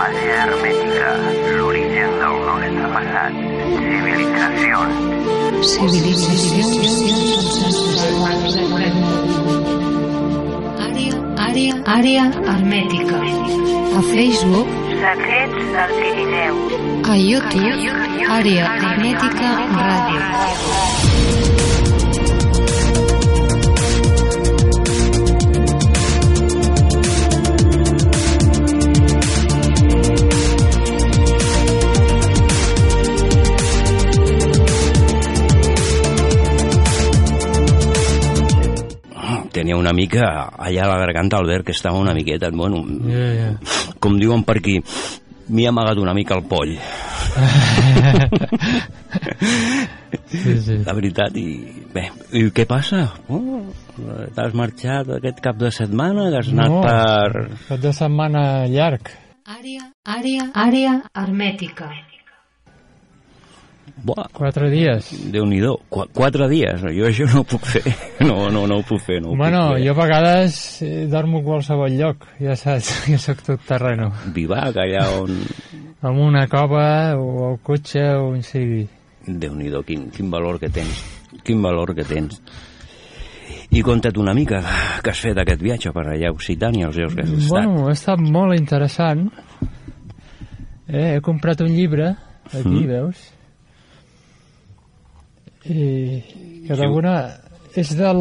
[0.01, 1.07] Àrea hermètica,
[1.57, 3.33] l'origen del nostre passat.
[5.71, 6.91] Civilitzacions.
[10.85, 11.15] Àrea,
[11.47, 13.17] àrea, àrea hermètica.
[13.97, 14.69] A Facebook,
[15.01, 16.55] Secrets del Pirineu.
[17.09, 17.89] a YouTube,
[18.37, 19.49] àrea hermètica
[19.81, 20.19] ràdio.
[39.71, 43.51] Tenia una mica allà a la garganta, Albert, que estava una miqueta, bueno, Ja, ja.
[44.03, 44.81] com diuen per aquí,
[45.47, 46.73] m'hi ha amagat una mica el poll.
[50.27, 50.77] Sí, sí.
[50.83, 51.45] La veritat, i
[51.93, 52.03] bé,
[52.35, 53.05] i què passa?
[53.31, 53.63] Oh,
[54.35, 56.27] T'has marxat aquest cap de setmana?
[56.37, 56.81] Has anat No.
[56.83, 57.47] per...
[57.69, 59.07] Cap de setmana llarg.
[59.47, 61.89] Àrea, àrea, àrea hermètica.
[64.01, 65.09] Buah, Quatre dies.
[65.33, 67.83] Déu-n'hi-do, Qu quatre dies, jo això no ho puc fer,
[68.29, 69.85] no, no, no ho puc fer, no ho bueno, puc fer.
[69.85, 74.11] jo a vegades eh, dormo a qualsevol lloc, ja saps, ja sóc tot terreno.
[74.33, 75.37] Vivac, allà on...
[76.01, 78.87] En una cova o al cotxe o on sigui.
[79.27, 81.03] Déu-n'hi-do, quin, quin valor que tens,
[81.45, 82.39] quin valor que tens.
[83.71, 84.63] I conta't una mica
[85.03, 87.51] que has fet aquest viatge per allà a Occitània, els llocs que has estat.
[87.53, 89.27] Bueno, ha estat molt interessant.
[90.89, 92.09] Eh, he comprat un llibre,
[92.51, 92.87] aquí, Mm.
[92.89, 93.21] veus?
[95.65, 97.15] I que d'alguna...
[97.75, 98.19] És del...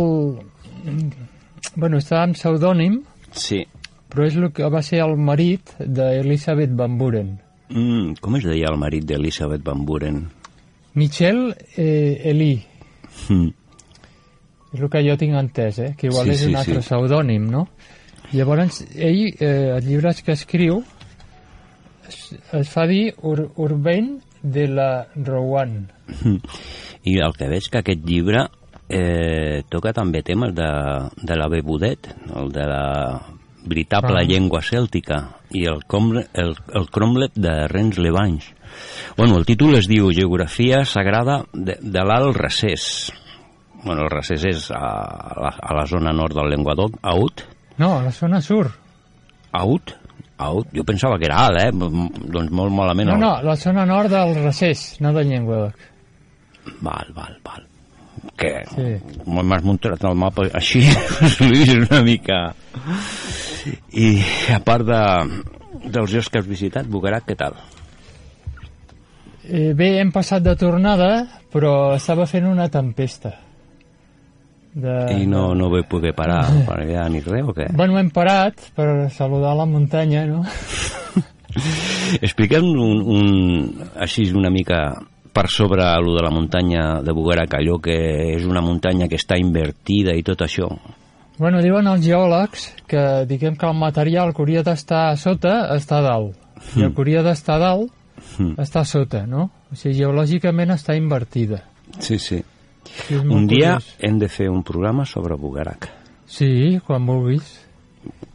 [1.76, 3.00] Bueno, està en pseudònim,
[3.32, 3.62] Sí.
[4.10, 7.36] però és el que va ser el marit d'Elisabeth Van Buren.
[7.70, 10.24] Mm, com es deia el marit d'Elisabeth Van Buren?
[10.94, 12.56] Michel eh, Eli,
[13.28, 13.48] Mm.
[14.72, 15.94] és el que jo tinc entès, eh?
[15.98, 16.88] que igual Sí, és sí, un altre sí.
[16.88, 17.68] pseudònim, no?
[18.32, 20.82] Llavors, ell, eh, els llibres que escriu,
[22.08, 22.20] es,
[22.54, 25.90] es fa dir Ur Urbain de la Rowan.
[27.04, 28.46] I el que veig que aquest llibre
[28.88, 30.70] eh, toca també temes de,
[31.22, 33.20] de la Bebudet, el de la
[33.64, 34.24] veritable Ah.
[34.26, 35.20] llengua cèltica
[35.52, 38.46] i el, comle, el, el cromlet de Rens Levanys.
[39.16, 43.12] Bueno, el títol es diu Geografia Sagrada de, de l'Alt Recés.
[43.84, 44.80] Bueno, el Recés és a
[45.40, 47.44] la, a la zona nord del Llenguadoc, Aut.
[47.78, 48.68] No, a la zona sur.
[49.52, 49.94] Aut?
[50.40, 50.68] Aut?
[50.72, 51.70] Jo pensava que era alt, eh?
[51.72, 53.10] Doncs molt malament.
[53.12, 55.74] No, no, la zona nord del Recés, no del Llenguadoc.
[56.80, 57.66] Val, val, val.
[58.36, 58.86] Que Sí.
[59.26, 60.82] m'has muntat el mapa així,
[61.40, 62.40] Lluís, una mica...
[63.92, 64.08] I
[64.54, 65.00] a part de,
[65.92, 67.58] dels llocs que has visitat, Bugarat, què tal?
[69.44, 73.34] Eh, bé, hem passat de tornada, però estava fent una tempesta.
[74.72, 74.94] De...
[75.18, 77.66] I no, no vaig poder parar per allà ni res, o què?
[77.74, 80.44] Bueno, hem parat per saludar la muntanya, no?
[82.24, 84.84] Expliquem un, un, així una mica
[85.32, 87.96] per sobre lo de la muntanya de Bugarac, allò que
[88.36, 90.68] és una muntanya que està invertida i tot això.
[91.38, 95.98] Bueno, diuen els geòlegs que diguem que el material que hauria d'estar a sota està
[96.00, 96.36] a dalt.
[96.76, 97.92] I el que hauria d'estar a dalt
[98.36, 98.58] Mm.
[98.60, 99.46] està a sota, no?
[99.72, 101.62] O sigui, geològicament està invertida.
[101.98, 102.42] Sí, sí.
[102.84, 103.96] Sí, Un dia curiós.
[103.98, 105.88] hem de fer un programa sobre Bugarac.
[106.26, 107.64] Sí, quan vulguis.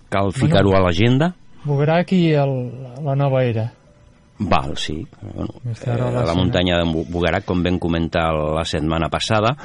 [0.09, 1.35] Cal ficar-ho a l'agenda?
[1.65, 2.71] Bugrac i el,
[3.05, 3.71] la nova era.
[4.37, 5.05] Val, sí.
[5.21, 6.35] Bueno, eh, la relacionat.
[6.35, 9.55] muntanya de Bu- Bugarac, com vam comentar la setmana passada,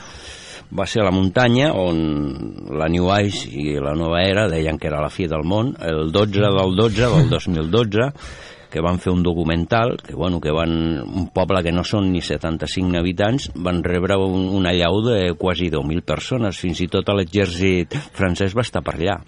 [0.71, 5.01] va ser la muntanya on la New Age i la Nova Era deien que era
[5.03, 8.13] la fi del món, el 12 del 12 del 2012,
[8.71, 12.21] que van fer un documental, que, bueno, que van, un poble que no són ni
[12.23, 17.97] 75 habitants, van rebre un, una llau de quasi 10.000 persones, fins i tot l'exèrcit
[18.15, 19.19] francès va estar per allà.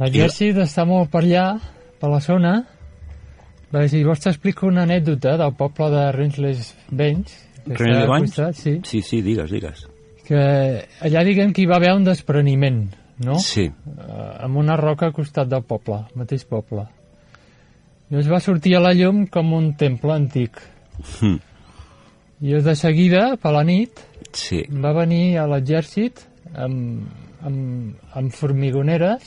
[0.00, 1.58] L'exèrcit està molt per allà,
[2.00, 2.54] per la zona.
[3.74, 7.34] Va dir, vols t'explico una anècdota del poble de Rensles Benys.
[8.08, 8.30] Banys?
[8.30, 9.86] costat, Sí, Sí, sí, digues, digues.
[10.24, 10.38] que
[11.00, 12.86] allà diguem que hi va haver un despreniment,
[13.24, 13.38] no?
[13.40, 16.86] Sí, Eh, amb una roca al costat del poble, mateix poble.
[18.10, 20.60] Llavors va sortir a la llum com un temple antic.
[21.20, 21.38] Hm.
[22.40, 24.00] I de seguida, per la nit,
[24.32, 24.62] sí.
[24.70, 26.22] va venir a l'exèrcit
[26.54, 27.02] amb,
[27.42, 29.22] amb, amb formigoneres,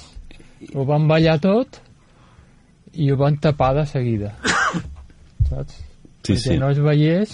[0.74, 1.82] ho van ballar tot
[2.94, 4.34] i ho van tapar de seguida.
[5.50, 5.78] Saps?
[6.22, 6.58] Sí, Perquè sí.
[6.62, 7.32] no es veiés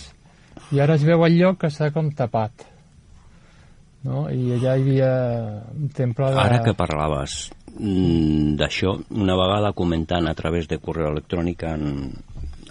[0.72, 2.66] i ara es veu el lloc que està com tapat.
[4.08, 4.28] No?
[4.32, 5.12] I allà hi havia
[5.74, 6.40] un temple de...
[6.40, 12.14] Ara que parlaves mm, d'això, una vegada comentant a través de correu electrònic en,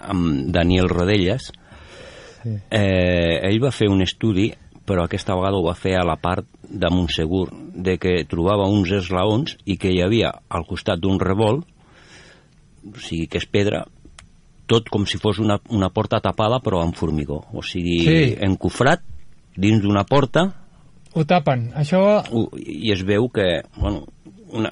[0.01, 1.51] amb Daniel Rodelles,
[2.37, 2.51] Sí.
[2.69, 4.51] eh, ell va fer un estudi,
[4.87, 8.91] però aquesta vegada ho va fer a la part de Montsegur, de que trobava uns
[8.93, 11.65] eslaons i que hi havia al costat d'un revolt,
[12.93, 13.85] o sigui que és pedra,
[14.67, 18.35] tot com si fos una, una porta tapada però amb formigó, o sigui, Sí.
[18.43, 19.03] encofrat
[19.57, 20.49] dins d'una porta
[21.17, 21.71] Ho tapen.
[21.73, 22.21] Això...
[22.61, 24.03] I es veu que, bueno,
[24.53, 24.69] una,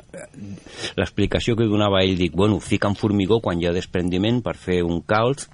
[0.99, 5.01] l'explicació que donava ell, dic, bueno, fiquen formigó quan hi ha desprendiment per fer un
[5.07, 5.47] calç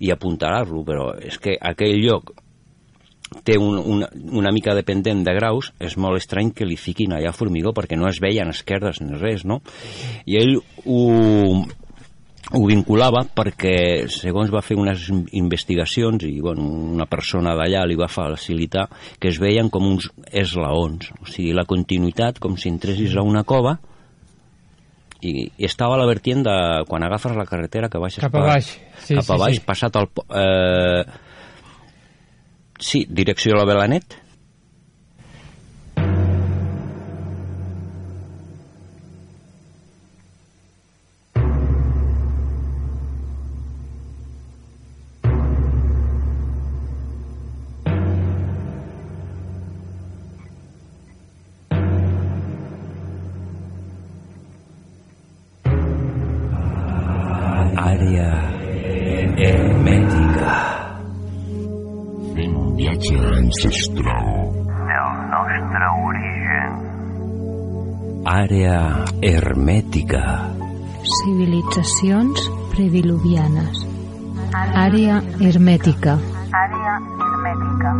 [0.00, 2.32] i apuntalar-lo, però és que aquell lloc
[3.44, 7.32] té un, una, una mica dependent de graus, és molt estrany que li fiquin allà
[7.34, 9.60] formigó perquè no es veien esquerdes ni res, no?
[10.24, 11.00] I ell ho,
[12.52, 18.10] ho vinculava perquè, segons va fer unes investigacions i bueno, una persona d'allà li va
[18.12, 18.86] facilitar
[19.18, 23.46] que es veien com uns eslaons, o sigui, la continuïtat com si entressis a una
[23.48, 23.78] cova
[25.24, 26.56] i, i estava a la vertient de
[26.88, 28.74] quan agafes la carretera que baixes Cap a baix.
[29.00, 29.64] Sí, cap a sí, baix, sí.
[29.64, 30.10] passat el...
[30.28, 31.30] Eh,
[32.84, 34.16] Sí, direcció a la Belanet?
[68.24, 70.20] Àrea hermètica.
[71.04, 72.40] Civilitzacions
[72.72, 73.84] prediluvianes.
[74.56, 76.16] Àrea hermètica.
[76.56, 77.92] Àrea hermètica.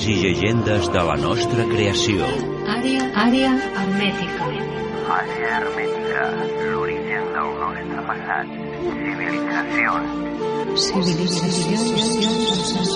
[0.00, 2.24] Mites i llegendes de la nostra creació.
[2.72, 4.46] Àrea, àrea hermètica.
[5.12, 6.22] Àrea hermètica.
[6.70, 8.46] L'origen del nostre passat.
[10.86, 11.90] Civilitzacions.
[12.16, 12.90] Civilitzacions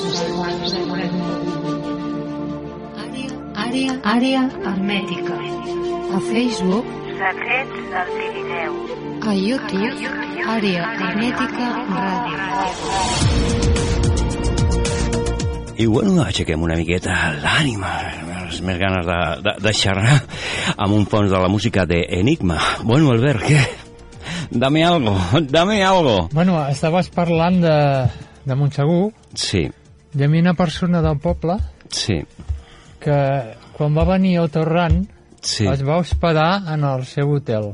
[3.66, 5.36] Àrea, àrea, hermètica.
[6.14, 6.86] A Facebook,
[7.20, 8.72] Secrets del Pirineu.
[9.28, 10.00] a YouTube,
[10.56, 13.73] àrea hermètica ràdio.
[15.74, 17.90] I bueno, aixequem una miqueta l'ànima,
[18.46, 20.20] les més ganes de, de, de xerrar
[20.76, 22.60] amb un fons de la música de Enigma.
[22.86, 23.64] Bueno, Albert, què?
[24.54, 25.16] Dame algo,
[25.50, 26.28] dame algo.
[26.32, 27.78] Bueno, estaves parlant de,
[28.46, 29.66] de Montsegur, Sí,
[30.14, 31.56] i a mi una persona del poble
[31.90, 32.20] sí,
[33.02, 33.16] que
[33.74, 35.00] quan va venir a Torrant
[35.42, 35.66] sí.
[35.66, 37.72] es va hospedar en el seu hotel,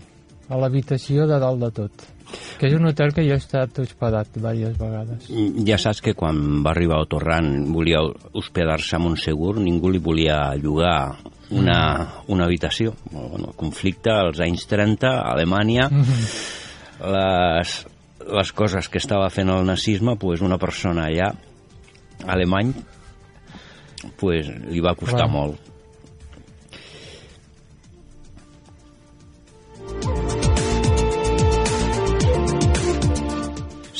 [0.48, 2.06] a l'habitació de dalt de tot,
[2.60, 5.28] que és un hotel que jo he estat hospedat diverses vegades.
[5.66, 8.02] Ja saps que quan va arribar a Torrant volia
[8.36, 11.16] hospedar-se en un segur, ningú li volia llogar
[11.50, 11.80] una,
[12.28, 12.94] una habitació.
[13.10, 15.88] Bueno, conflicte als anys 30, a Alemanya,
[17.00, 17.74] les,
[18.28, 21.32] les coses que estava fent el nazisme, pues una persona allà,
[22.28, 22.74] alemany,
[24.20, 25.32] pues li va costar Clar.
[25.32, 25.69] molt.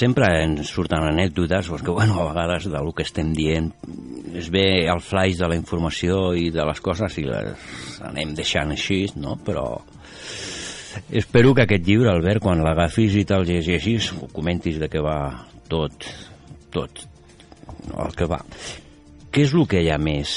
[0.01, 3.70] Sempre ens surten anècdotes perquè, bueno, a vegades del que estem dient
[4.38, 8.72] es ve el flaix de la informació i de les coses i les anem deixant
[8.72, 9.36] així, no?
[9.44, 9.66] Però
[11.11, 15.18] espero que aquest llibre, Albert, quan l'agafis i te'l llegeixis, ho comentis de què va
[15.70, 16.07] tot,
[16.72, 17.05] tot,
[17.90, 18.40] el que va.
[19.30, 20.30] Què és el que hi ha més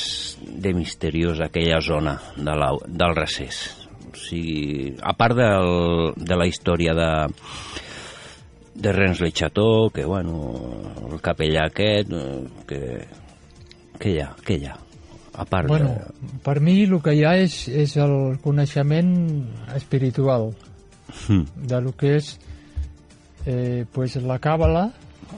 [0.44, 3.64] de misteriós a aquella zona de la, del recés?
[4.12, 7.10] O sigui, a part del, de la història de,
[8.76, 10.54] de Rens Le Chateau, que, bueno,
[11.12, 12.82] el capellà aquest, eh, que...
[14.00, 14.32] Què hi ha?
[14.44, 14.74] Què hi ha?
[15.34, 16.30] A part Bueno, de...
[16.46, 19.14] per mi el que hi ha és, és el coneixement
[19.78, 20.52] espiritual
[21.28, 22.40] Hm, de lo que és
[23.46, 24.90] eh, pues la càbala,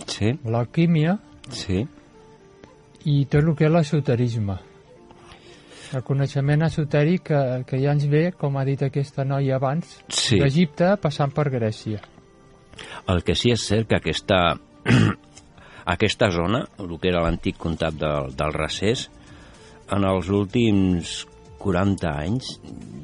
[0.08, 1.18] Sí, l'alquímia
[1.50, 1.86] sí,
[3.06, 4.58] i tot el que és l'esoterisme.
[5.96, 10.40] El coneixement esotèric que, que ja ens ve, com ha dit aquesta noia abans, sí.
[10.42, 12.02] d'Egipte passant per Grècia.
[13.12, 14.42] El que sí és cert que aquesta,
[15.96, 19.08] aquesta zona, el que era l'antic comtat del, del Recés,
[19.94, 21.24] en els últims
[21.66, 22.52] 40 anys,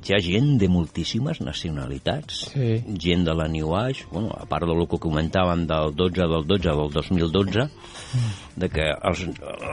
[0.01, 2.43] hi ha gent de moltíssimes nacionalitats.
[2.51, 2.69] Sí.
[3.05, 6.69] Gent de la New Age, bueno, a part del que comentàvem del 12 del 12
[6.69, 7.67] del 2012,
[8.61, 9.25] de que els,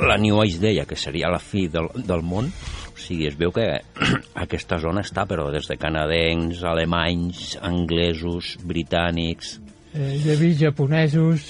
[0.09, 3.53] la New Age deia que seria la fi del, del món, o sigui, es veu
[3.53, 3.67] que
[4.45, 9.59] aquesta zona està, però des de canadencs, alemanys, anglesos, britànics,
[9.95, 11.47] Eh, hi havia japonesos,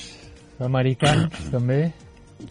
[0.61, 1.93] americans, també.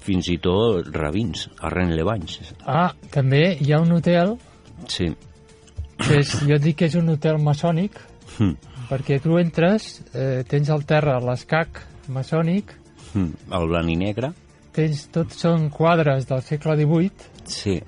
[0.04, 2.42] fins i tot rabins, arrenlevanys.
[2.68, 4.36] Ah, també hi ha un hotel,
[4.92, 5.08] Sí.
[5.98, 7.96] que és, jo dic que és un hotel maçònic,
[8.38, 8.52] Hm.
[8.90, 12.74] perquè tu entres, eh, tens al terra l'escac maçònic,
[13.14, 13.32] Hm.
[13.56, 14.34] El blanc i negre,
[14.76, 17.12] tens, tots són quadres del segle XVIII,
[17.46, 17.82] sí.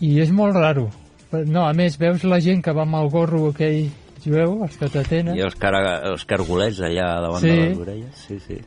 [0.00, 0.88] i és molt raro.
[1.32, 3.90] No, a més, veus la gent que va amb el gorro aquell
[4.24, 7.48] jueu, els que t'atenen, I els, cara, els cargolets allà davant Sí.
[7.50, 8.24] de les orelles.
[8.26, 8.58] Sí, sí.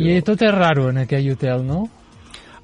[0.00, 1.84] i tot és raro en aquell hotel, no?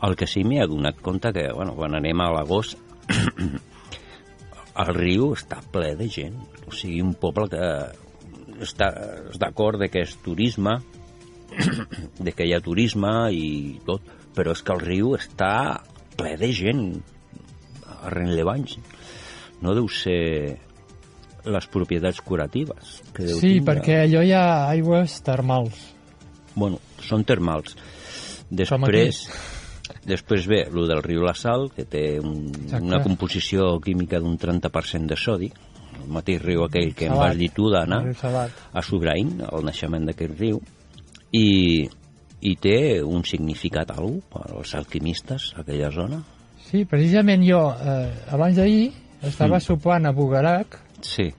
[0.03, 2.79] El que sí m'he adonat compte que, bueno, quan anem a l'agost,
[4.81, 6.39] el riu està ple de gent.
[6.69, 7.67] O sigui, un poble que
[8.65, 8.91] està
[9.41, 10.79] d'acord de que és turisme,
[12.25, 14.05] de que hi ha turisme i tot,
[14.37, 15.81] però és que el riu està
[16.17, 16.85] ple de gent
[17.85, 18.79] a Renlevanys.
[19.61, 20.57] No deu ser
[21.45, 23.75] les propietats curatives que deu Sí, tindre.
[23.75, 25.79] perquè allò hi ha aigües termals.
[26.55, 27.77] Bueno, són termals.
[28.51, 29.29] Després,
[30.07, 32.85] després ve el del riu La Sal, que té un, Exacte.
[32.85, 35.53] una composició química d'un 30% de sodi,
[36.01, 37.29] el mateix riu aquell que em Salat.
[37.29, 38.03] vas dir tu d'anar
[38.73, 40.61] a Sobrain, el naixement d'aquest riu,
[41.33, 41.89] i,
[42.41, 46.23] i té un significat algú per als alquimistes, aquella zona.
[46.71, 49.61] Sí, precisament jo, eh, abans d'ahir, estava Mm.
[49.61, 51.33] sopant a Bugarac Sí,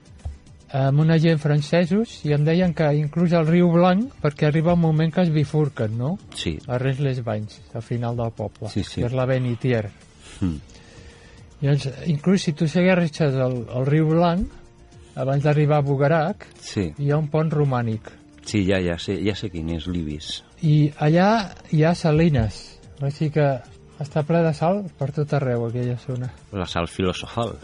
[0.72, 4.80] amb una gent francesos i em deien que inclús el riu Blanc, perquè arriba un
[4.80, 6.14] moment que es bifurquen, no?
[6.34, 6.58] sí.
[6.66, 9.00] A Res les Banys, al final del poble, Sí, sí.
[9.02, 9.90] que és la Benitier.
[10.40, 10.56] Mm.
[11.62, 14.48] Llavors, inclús si tu segueixes el, el riu Blanc,
[15.14, 18.08] abans d'arribar a Bugarac, Sí, hi ha un pont romànic.
[18.44, 20.42] sí ja, ja, sé, ja sé quin és l'Ibis.
[20.62, 23.44] I allà hi ha salines, així que
[24.02, 26.32] està ple de sal per tot arreu, aquella zona.
[26.52, 27.54] La sal filosofal.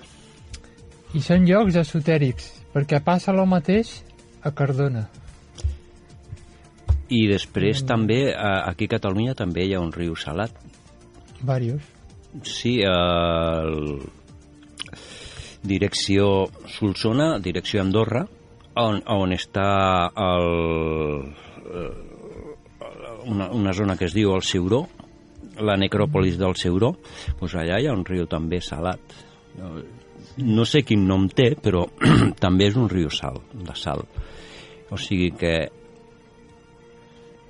[1.16, 4.00] I són llocs esotèrics, perquè passa el mateix
[4.44, 5.06] a Cardona.
[7.09, 10.52] I després també, aquí a Catalunya també hi ha un riu salat,
[11.40, 11.82] Varios.
[12.42, 14.00] Sí, el...
[15.62, 18.24] direcció Solsona, direcció Andorra,
[18.78, 19.68] on, on està
[20.14, 21.34] el...
[23.28, 24.86] una, una zona que es diu el Ceuró,
[25.59, 26.94] la necròpolis del Ceuró,
[27.40, 29.18] doncs allà hi ha un riu també salat.
[30.39, 31.86] No sé quin nom té, però
[32.45, 34.05] també és un riu sal, de sal.
[34.91, 35.57] O sigui que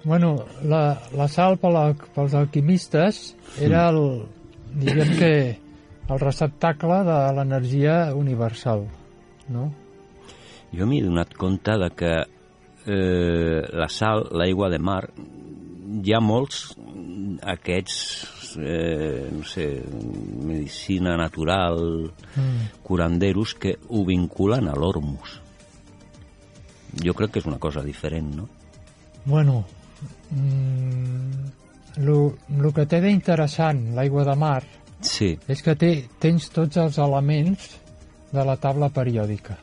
[0.08, 3.98] Bueno, la, la sal per la, pels alquimistes era el,
[4.78, 5.32] diguem que,
[6.08, 8.86] el receptacle de l'energia universal,
[9.52, 9.68] no?
[10.72, 12.12] Jo m'he donat compte de que
[12.88, 16.62] eh, la sal, l'aigua de mar, hi ha molts
[17.54, 17.98] aquests,
[18.58, 19.82] eh, no sé,
[20.42, 22.82] medicina natural, Mm.
[22.82, 25.40] curanderos, que ho vinculen a l'ormus.
[27.04, 28.48] Jo crec que és una cosa diferent, no?
[29.24, 29.64] Bueno,
[30.30, 34.62] mm, lo, lo que té d'interessant l'aigua de mar
[35.00, 37.68] Sí, és que té, tens tots els elements
[38.32, 39.54] de la taula periòdica.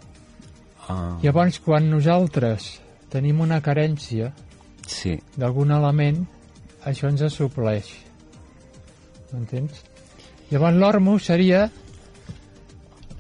[0.88, 2.80] ah, Llavors, quan nosaltres
[3.12, 4.32] tenim una carència
[4.88, 6.22] sí, d'algun element,
[6.86, 7.90] això ens supleix.
[9.36, 9.84] M'entens?
[10.50, 11.66] Llavors l'ormus seria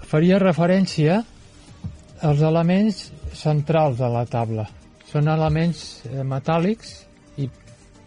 [0.05, 1.20] faria referència
[2.24, 3.01] als elements
[3.36, 4.66] centrals de la taula.
[5.09, 6.93] Són elements eh, metàl·lics
[7.41, 7.49] i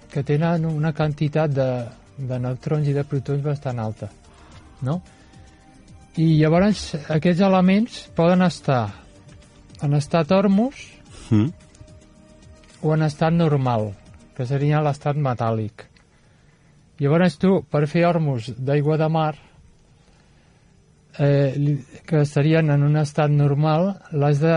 [0.08, 1.68] que tenen una quantitat de,
[2.16, 4.08] de neutrons i de protons bastant alta.
[4.86, 5.00] No?
[6.18, 8.82] I llavors aquests elements poden estar
[9.84, 10.80] en estat ormus
[11.30, 11.50] mm,
[12.82, 13.92] o en estat normal,
[14.34, 15.87] que seria l'estat metàl·lic.
[16.98, 19.34] Llavors tu, per fer ormus d'aigua de mar,
[21.18, 24.54] eh, que estarien en un estat normal, l'has de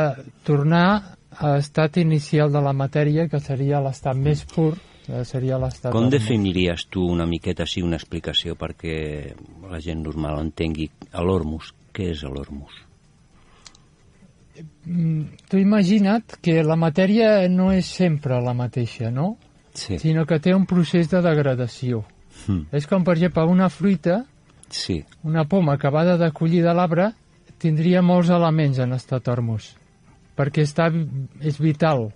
[0.48, 4.74] tornar a l'estat inicial de la matèria, que seria l'estat més pur,
[5.06, 9.34] que seria l'estat Com definiries tu una miqueta així una explicació perquè
[9.70, 11.74] la gent normal entengui l'ormus?
[11.92, 12.72] Què és l'ormus?
[14.86, 19.38] Mm, Tu imagina't que la matèria no és sempre la mateixa, no?
[19.74, 22.04] Sí, Sinó que té un procés de degradació.
[22.04, 22.21] mm,
[22.72, 24.24] És com, per exemple, una fruita
[24.72, 27.12] sí, Una poma acabada de collir de l'arbre
[27.62, 29.76] tindria molts elements en estat ormus,
[30.38, 30.88] perquè està,
[31.44, 32.08] és vital.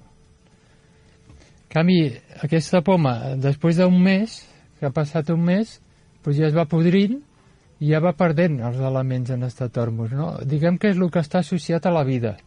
[1.65, 1.99] En canvi,
[2.41, 4.39] aquesta poma, després d'un mes,
[4.79, 5.75] que ha passat un mes,
[6.23, 7.19] doncs ja es va podrint
[7.83, 10.31] i ja va perdent els elements en estat hormos, no?
[10.47, 12.37] Diguem que és el que està associat a la vida.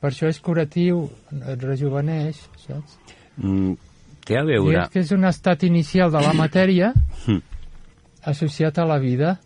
[0.00, 1.04] Per això és curatiu,
[1.36, 2.96] et rejuveneix, saps?
[3.36, 3.76] Mm,
[4.26, 4.84] té a veure...
[4.84, 6.92] és que és un estat inicial de la matèria
[7.26, 7.42] Mm.
[8.26, 9.36] associat a la vida.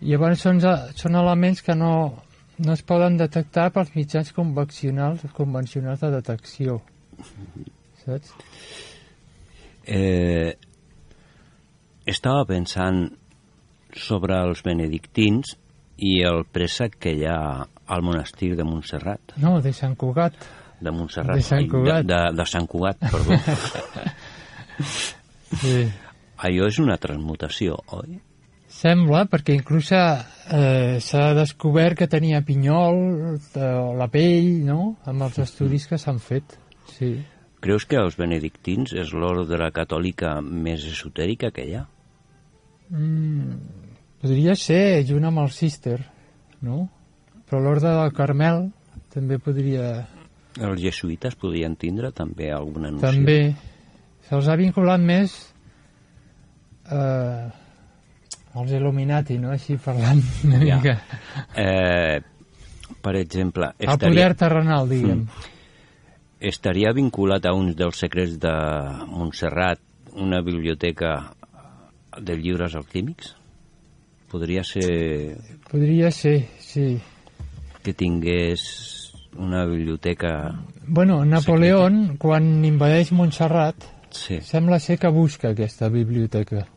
[0.00, 2.22] I llavors són, són elements que no,
[2.58, 6.80] no es poden detectar pels mitjans convencionals, convencionals de detecció.
[8.04, 8.32] Saps?
[9.86, 10.54] Eh,
[12.06, 13.06] estava pensant
[13.94, 15.54] sobre els benedictins
[16.02, 19.36] i el préssec que hi ha al monestir de Montserrat.
[19.40, 20.34] No, de Sant Cugat.
[20.80, 21.38] De Montserrat.
[21.38, 22.04] De Sant Cugat.
[22.04, 23.38] De, de, de Sant Cugat, perdó.
[25.54, 25.84] Sí.
[26.44, 28.16] Allò és una transmutació, oi?
[28.74, 32.98] Sembla, perquè inclús eh, s'ha descobert que tenia pinyol,
[33.38, 33.68] eh,
[34.00, 36.56] la pell, no?, amb els estudis que s'han fet.
[36.90, 37.14] Sí.
[37.64, 41.84] Creus que els benedictins és l'ordre catòlica més esotèrica que hi ha?
[42.90, 43.54] Mm,
[44.20, 46.00] podria ser junt amb el Cister,
[46.66, 46.82] no?
[47.46, 48.66] Però l'ordre del Carmel
[49.14, 50.02] també podria...
[50.60, 53.08] Els jesuïtes podrien tindre també alguna noció?
[53.10, 53.54] També.
[54.28, 55.34] Se'ls ha vinculat més
[56.90, 57.48] eh,
[58.54, 59.50] als Illuminati, no?
[59.50, 60.76] Així parlant una Ja.
[60.76, 60.94] mica.
[61.56, 62.20] Eh,
[63.02, 65.24] per exemple, Al poder terrenal, diguem.
[65.24, 65.50] Mm.
[66.40, 68.52] estaria vinculat a uns dels secrets de
[69.08, 69.80] Montserrat
[70.12, 71.32] una biblioteca
[72.20, 73.34] de llibres alquímics?
[74.30, 75.38] Podria ser
[75.70, 77.00] Podria ser, sí.
[77.82, 79.03] que tingués
[79.38, 80.54] una biblioteca...
[80.86, 86.68] Bueno, Napoleón, quan invadeix Montserrat, Sí, sembla ser que busca aquesta biblioteca.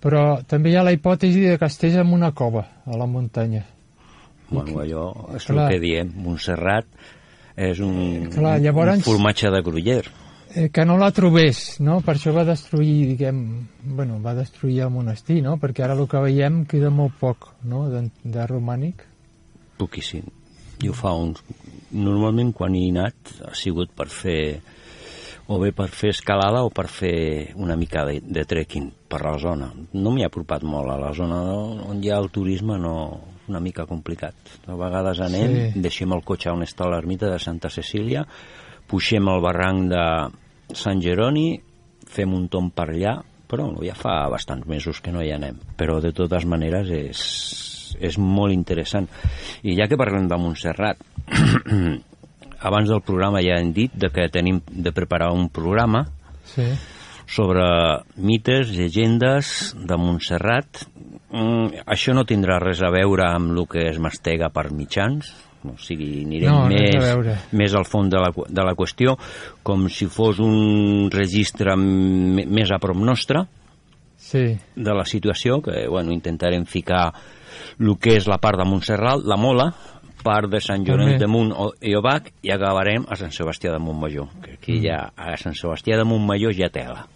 [0.00, 3.64] Però també hi ha la hipòtesi de que estés en una cova, a la muntanya.
[4.48, 5.66] bueno, allò és Clar.
[5.66, 6.12] el que diem.
[6.24, 6.86] Montserrat
[7.56, 10.08] és un, Clar, llavors- un formatge de Gruyère.
[10.54, 12.00] Eh, que no la trobés, no?
[12.00, 15.58] Per això va destruir, diguem, bueno, va destruir el monestir, no?
[15.60, 19.04] Perquè ara el que veiem queda molt poc, no?, de, de romànic.
[19.76, 20.22] Poquíssim.
[20.82, 21.42] Jo fa uns...
[21.88, 24.60] Normalment quan hi he anat ha sigut per fer
[25.48, 29.38] o bé per fer escalada o per fer una mica de, de trekking per la
[29.40, 29.70] zona.
[29.96, 31.38] No m'hi he apropat molt a la zona
[31.88, 32.92] on hi ha el turisme, no,
[33.48, 34.36] una mica complicat.
[34.68, 35.64] A vegades anem, Sí.
[35.72, 35.80] sí.
[35.86, 38.26] deixem el cotxe on està l'ermita de Santa Cecília,
[38.86, 40.04] puixem el barranc de
[40.76, 41.54] Sant Jeroni,
[42.04, 43.16] fem un tomb per allà,
[43.48, 45.56] però ja fa bastants mesos que no hi anem.
[45.80, 47.24] Però de totes maneres és,
[48.00, 49.08] és molt interessant.
[49.62, 51.00] I ja que parlem de Montserrat,
[52.68, 56.06] abans del programa ja hem dit de que tenim de preparar un programa
[56.48, 56.64] Sí.
[57.28, 57.62] sobre
[58.16, 60.86] mites, llegendes de Montserrat.
[61.30, 65.34] Mm, això no tindrà res a veure amb el que es mastega per mitjans,
[65.68, 69.18] o sigui, anirem No, més, més al fons de la, de la qüestió,
[69.62, 73.44] com si fos un registre més a prop nostre,
[74.18, 77.12] Sí, de la situació, que bueno, intentarem ficar
[77.78, 79.70] el que és la part de Montserrat, la Mola,
[80.24, 81.22] part de Sant Llorenç També.
[81.22, 81.52] de Munt
[81.86, 85.98] i Obac, i acabarem a Sant Sebastià de Montmajor, que aquí ja, a Sant Sebastià
[85.98, 87.06] de Montmajor ja tela.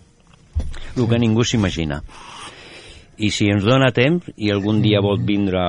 [0.96, 2.02] El que ningú s'imagina.
[3.22, 5.60] I si ens dona temps, i algun dia vol vindre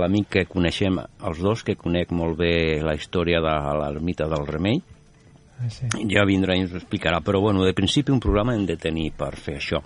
[0.00, 4.82] l'amic que coneixem, els dos, que conec molt bé la història de l'ermita del Remei,
[5.68, 5.90] sí.
[6.10, 9.10] ja vindrà i ens ho explicarà, però bueno, de principi un programa hem de tenir
[9.16, 9.82] per fer això.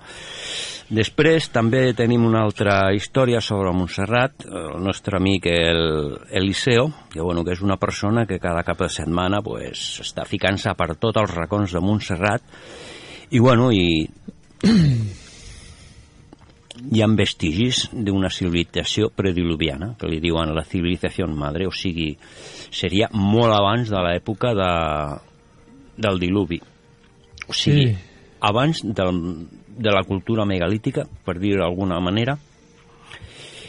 [0.94, 7.44] Després també tenim una altra història sobre Montserrat, el nostre amic el Eliseo, que, bueno,
[7.44, 11.34] que és una persona que cada cap de setmana pues, està ficant-se per tots els
[11.34, 12.44] racons de Montserrat
[13.32, 14.04] i bueno, i
[16.92, 22.12] hi ha vestigis d'una civilització prediluviana, que li diuen la civilització madre, o sigui,
[22.74, 24.72] seria molt abans de l'època de,
[25.96, 26.60] del diluvi.
[27.48, 27.96] O sigui, Sí.
[28.40, 32.38] abans del, de la cultura megalítica, per dir-ho d'alguna manera,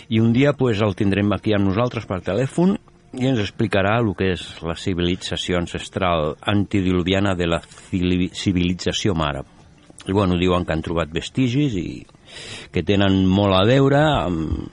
[0.10, 2.76] i un dia pues, el tindrem aquí amb nosaltres per telèfon
[3.18, 9.42] i ens explicarà el que és la civilització ancestral antidiluviana de la civili- civilització mare.
[10.06, 12.06] I bueno, diuen que han trobat vestigis i
[12.72, 14.68] que tenen molt a veure amb,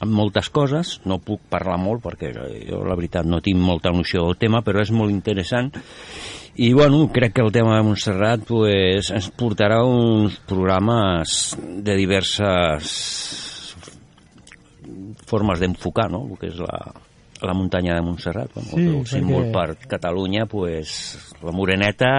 [0.00, 2.30] amb moltes coses, no puc parlar molt perquè
[2.70, 5.72] jo la veritat no tinc molta noció del tema, però és molt interessant
[6.56, 12.90] i bueno, crec que el tema de Montserrat pues, ens portarà uns programes de diverses
[15.26, 16.26] formes d'enfocar no?
[16.28, 16.80] el que és la,
[17.42, 22.10] la muntanya de Montserrat bueno, Sí, el símbol perquè- per Catalunya pues, la moreneta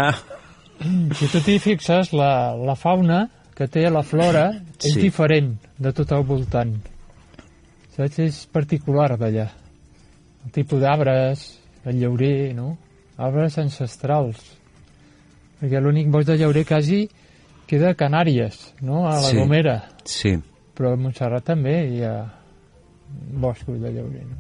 [1.14, 4.48] Si tu t'hi fixes, la, la fauna que té la flora
[4.82, 5.00] és Sí.
[5.06, 6.74] diferent de tot el voltant.
[7.94, 8.18] Saps?
[8.20, 9.46] És particular d'allà.
[10.44, 11.44] El tipus d'arbres,
[11.86, 12.74] el llaurer, no?
[13.18, 14.38] Arbres ancestrals.
[15.62, 17.04] Perquè l'únic bosc de llaurer quasi
[17.68, 19.06] queda a Canàries, no?
[19.08, 19.38] A la Sí.
[19.38, 19.90] Gomera.
[20.04, 20.34] sí,
[20.76, 22.16] però a Montserrat també hi ha
[23.40, 24.24] boscos de llaurer.
[24.26, 24.36] No?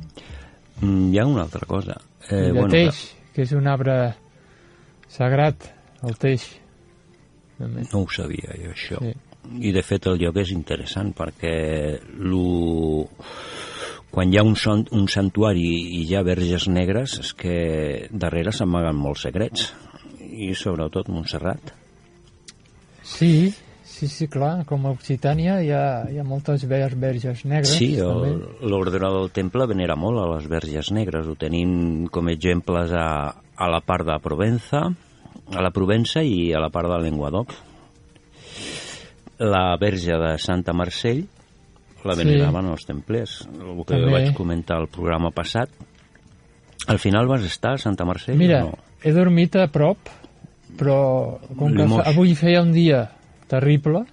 [0.81, 1.99] Mm, hi ha una altra cosa.
[2.29, 3.03] Eh, I de teix,
[3.33, 4.15] que és un arbre
[5.07, 5.55] sagrat,
[6.03, 6.47] el teix.
[7.59, 7.83] També.
[7.93, 8.99] No ho sabia jo, això.
[8.99, 9.13] Sí.
[9.61, 13.07] I, de fet, el lloc és interessant perquè lo...
[14.13, 17.55] quan hi ha un, son, un santuari i hi ha verges negres és que
[18.11, 19.71] darrere s'amaguen molts secrets
[20.21, 21.73] i sobretot Montserrat.
[23.03, 23.49] Sí,
[23.81, 25.83] sí, sí, clar, com a Occitània hi ha,
[26.13, 27.73] hi ha moltes ver verges negres.
[27.73, 31.25] Sí, l'ordre del temple venera molt a les verges negres.
[31.25, 34.87] Ho tenim com exemples a, a la part de Provença,
[35.49, 37.57] a la Provença i a la part de Lenguadoc.
[39.41, 41.25] La verge de Santa Marcell
[42.05, 42.23] la Sí.
[42.23, 44.11] veneraven els templers, el que També.
[44.11, 45.69] vaig comentar al programa passat.
[46.87, 48.77] Al final vas estar a Santa Marcell Mira, no?
[49.03, 49.97] he dormit a prop,
[50.77, 53.05] però com que avui feia un dia
[53.47, 54.03] terrible,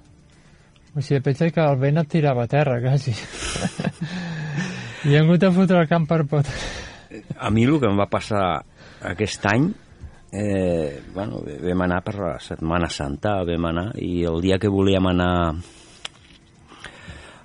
[0.95, 3.13] o sigui, pensa que el vent et tirava a terra, quasi.
[5.05, 6.47] I he hagut de fotre el camp per pot.
[7.39, 8.63] A mi el que em va passar
[9.09, 9.71] aquest any,
[10.33, 15.07] eh, bueno, vam anar per la Setmana Santa, vam anar, i el dia que volíem
[15.11, 15.55] anar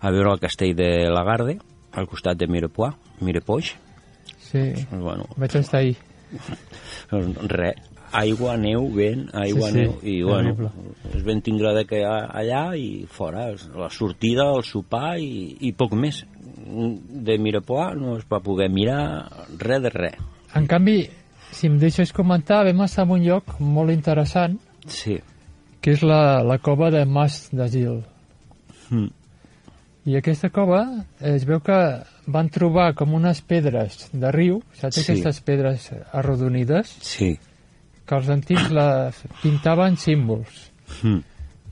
[0.06, 1.58] a veure el castell de Lagarde,
[1.98, 2.94] al costat de Mirepoix,
[3.26, 3.74] Mirepoix,
[4.46, 5.96] Sí, doncs, bueno, vaig estar ahir.
[7.12, 7.80] doncs, res,
[8.16, 10.70] aigua, neu, vent, aigua, Sí, sí, neu, i bueno,
[11.26, 16.22] vam tindre de que allà i fora, la sortida, el sopar i, i poc més.
[17.26, 19.02] De Mirepoix no es va poder mirar
[19.60, 20.16] res de res.
[20.56, 21.02] En canvi,
[21.52, 25.18] si em deixes comentar, vam estar en un lloc molt interessant, Sí.
[25.82, 28.04] que és la, la cova de Mas d'Asil.
[28.90, 29.10] Mm.
[30.06, 30.84] I aquesta cova
[31.20, 31.78] es veu que
[32.30, 35.02] van trobar com unes pedres de riu, saps Sí.
[35.02, 37.40] aquestes pedres arrodonides, Sí.
[38.06, 40.72] que els antics la pintaven símbols.
[41.02, 41.24] Mm.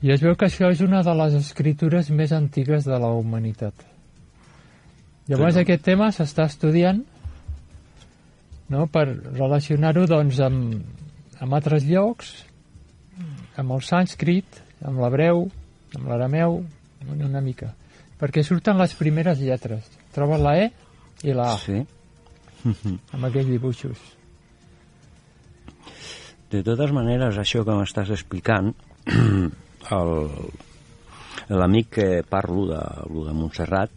[0.02, 3.72] I es veu que això és una de les escritures més antigues de la humanitat.
[5.28, 7.04] Llavors Però- aquest tema s'està estudiant
[8.68, 9.06] no, per
[9.36, 10.82] relacionar-ho doncs, amb,
[11.40, 12.44] amb altres llocs,
[13.56, 14.44] amb el sànscrit,
[14.84, 15.46] amb l'hebreu,
[15.94, 16.64] amb l'arameu,
[17.14, 17.74] una mica.
[18.24, 19.84] Perquè surten les primeres lletres.
[20.16, 20.70] Trobes la E
[21.28, 21.82] i la A, Sí.
[22.64, 23.98] amb aquells dibuixos.
[26.50, 28.72] De totes maneres, això que m'estàs explicant,
[31.48, 32.80] l'amic que parlo de,
[33.26, 33.90] de Montserrat,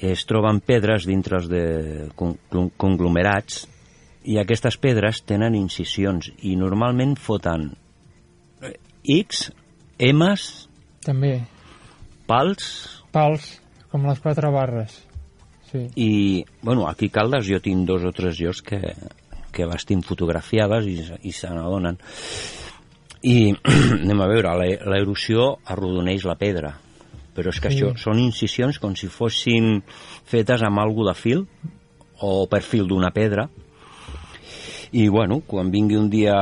[0.00, 1.62] es troben pedres dintre de
[2.18, 3.64] con- con- conglomerats
[4.28, 7.70] i aquestes pedres tenen incisions i normalment foten
[8.62, 8.74] eh,
[9.18, 9.48] X,
[9.98, 10.68] M's,
[11.02, 11.40] També,
[12.28, 13.50] pals pals,
[13.90, 15.02] com les quatre barres.
[15.68, 15.82] Sí.
[16.00, 16.12] i,
[16.64, 18.78] bueno, aquí Caldes jo tinc dos o tres llocs que,
[19.52, 20.94] que les tinc fotografiades i,
[21.28, 21.98] i se n'adonen
[23.28, 23.50] i
[23.98, 26.70] anem a veure, la- l'erosió arrodoneix la pedra
[27.36, 27.82] però és que Sí.
[27.82, 29.82] això són incisions com si fossin
[30.24, 31.44] fetes amb algú de fil
[32.24, 33.44] o per fil d'una pedra
[34.96, 36.38] i bueno, quan vingui un dia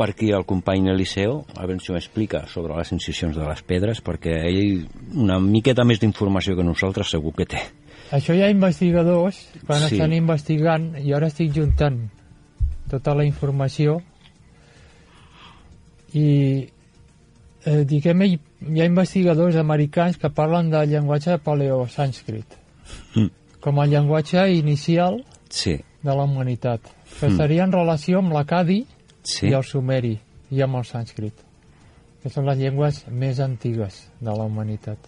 [0.00, 4.00] per aquí el company Eliseo, a veure si m'explica sobre les incisions de les pedres,
[4.00, 4.86] perquè ell
[5.20, 7.60] una miqueta més d'informació que nosaltres segur que té.
[8.16, 9.94] Això hi ha investigadors que Sí.
[9.94, 12.00] estan investigant i ara estic juntant
[12.90, 14.00] tota la informació
[16.14, 16.26] i
[17.64, 18.38] eh, diguem hi,
[18.72, 22.56] hi ha investigadors americans que parlen del llenguatge paleosànscrit
[23.14, 23.28] Mm.
[23.60, 26.80] com a llenguatge inicial Sí, de la humanitat
[27.20, 27.30] que Mm.
[27.32, 28.86] estaria en relació amb l'acadi
[29.22, 29.48] sí.
[29.48, 30.16] i el sumeri
[30.50, 31.44] i amb el sànscrit
[32.22, 34.98] que són les llengües més antigues de la humanitat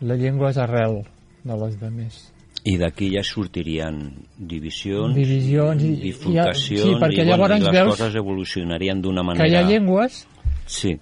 [0.00, 1.02] les llengües arrel
[1.44, 2.30] de les demés
[2.64, 3.98] I d'aquí ja sortirien
[4.38, 9.20] divisions, Divisions i- bifurcacions, i- sí, perquè i, llavors i les veus coses evolucionarien d'una
[9.20, 9.48] que manera...
[9.48, 10.26] hi ha llengües
[10.66, 10.94] Sí,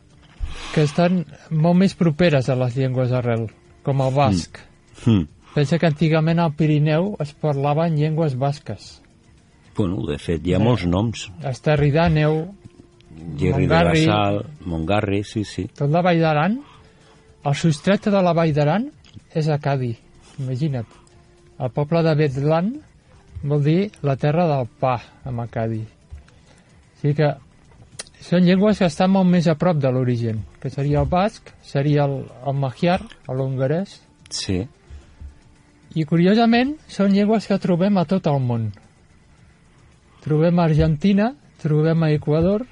[0.74, 3.46] que estan molt més properes a les llengües arrel,
[3.84, 4.58] com el basc.
[5.06, 5.22] mm.
[5.54, 9.01] Pensa que antigament al Pirineu es parlaven llengües basques.
[9.76, 11.28] Bueno, de fet, hi ha molts noms.
[11.48, 12.42] Esterri d'Àneu,
[13.38, 15.66] Gerri de la Sal, Montgarri, sí, sí.
[15.76, 16.58] tot la Vall d'Aran,
[17.44, 18.88] el substrat de la Vall d'Aran
[19.38, 19.92] és Acadi,
[20.42, 20.98] imagina't.
[21.62, 22.72] El poble de Betlan
[23.42, 24.96] vol dir la terra del pa,
[25.28, 25.82] amb Acadi.
[25.82, 27.32] O sigui que
[28.22, 32.06] són llengües que estan molt més a prop de l'origen, que seria el basc, seria
[32.06, 34.00] el, el magiar, l'hongarès,
[34.32, 34.62] Sí,
[35.92, 38.70] i curiosament són llengües que trobem a tot el món.
[40.22, 42.66] Trobem a Argentina, trobem a Equador,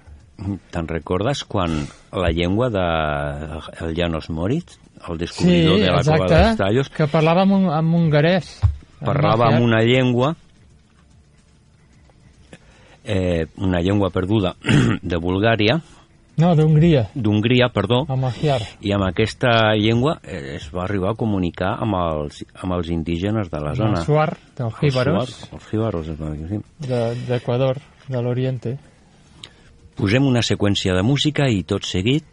[0.73, 1.75] Te'n recordes quan
[2.17, 2.85] la llengua de
[3.85, 4.79] el Janos Moritz,
[5.09, 8.55] el descobridor de la cova dels tallos, que parlava amb, un, amb hongarès.
[9.05, 10.35] parlava amb una llengua
[13.05, 14.55] eh, una llengua perduda
[15.03, 15.81] de Bulgària
[16.41, 18.63] No, d'Hongria, d'Hongria, perdó, a Magyar.
[18.81, 23.51] i amb aquesta llengua eh, es va arribar a comunicar amb els, amb els indígenes
[23.53, 24.01] de la zona.
[24.01, 26.61] El Suar, dels jíbaros, Els jíbaros, es va dir, sí.
[26.89, 27.79] de- d'Equador,
[28.09, 28.79] de l'Oriente.
[30.01, 32.25] Posem una seqüència de música i tot seguit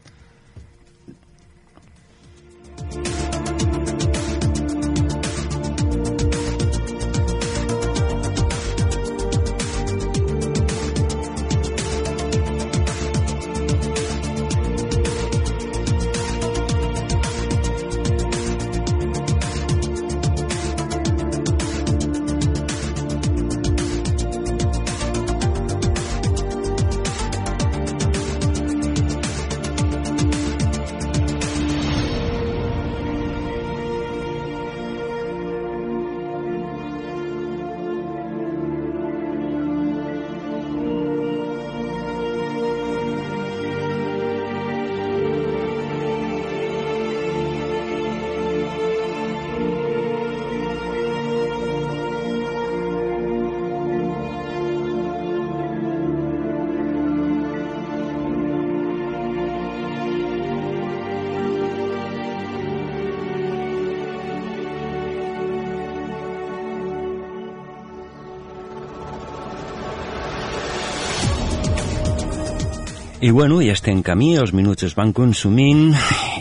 [73.20, 75.88] I bueno, ja estem camí, els minuts es van consumint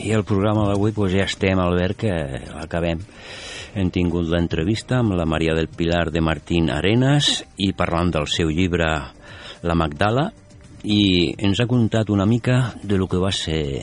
[0.04, 2.12] i el programa d'avui pues, ja estem, Albert, que
[2.52, 3.00] l'acabem.
[3.72, 8.52] Hem tingut l'entrevista amb la Maria del Pilar de Martín Arenas i parlant del seu
[8.52, 8.90] llibre
[9.64, 10.26] La Magdala
[10.84, 13.80] i ens ha contat una mica de lo que va ser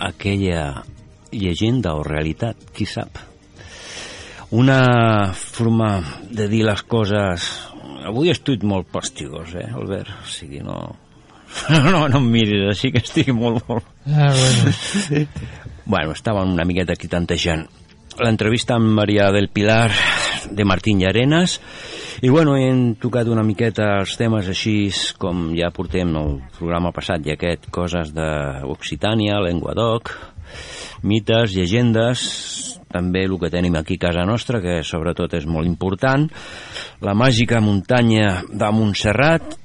[0.00, 0.86] aquella
[1.36, 3.20] llegenda o realitat, qui sap.
[4.56, 5.98] Una forma
[6.32, 7.52] de dir les coses...
[8.08, 10.16] Avui estic molt pastigós, eh, Albert?
[10.24, 10.80] O sigui, no...
[11.92, 13.86] No, no em miris així, que estic molt, molt...
[14.08, 15.26] Ah, bueno.
[15.84, 17.66] Bueno, estàvem una miqueta aquí tantejant.
[18.22, 19.90] L'entrevista amb Maria del Pilar
[20.52, 21.56] de Martín i Arenas
[22.22, 27.24] i bueno, hem tocat una miqueta els temes així com ja portem el programa passat
[27.26, 30.12] i aquest, coses d'Occitània, Lenguadoc,
[31.08, 32.22] mites, llegendes,
[32.92, 36.28] també el que tenim aquí a casa nostra, que sobretot és molt important,
[37.02, 39.56] la màgica muntanya de Montserrat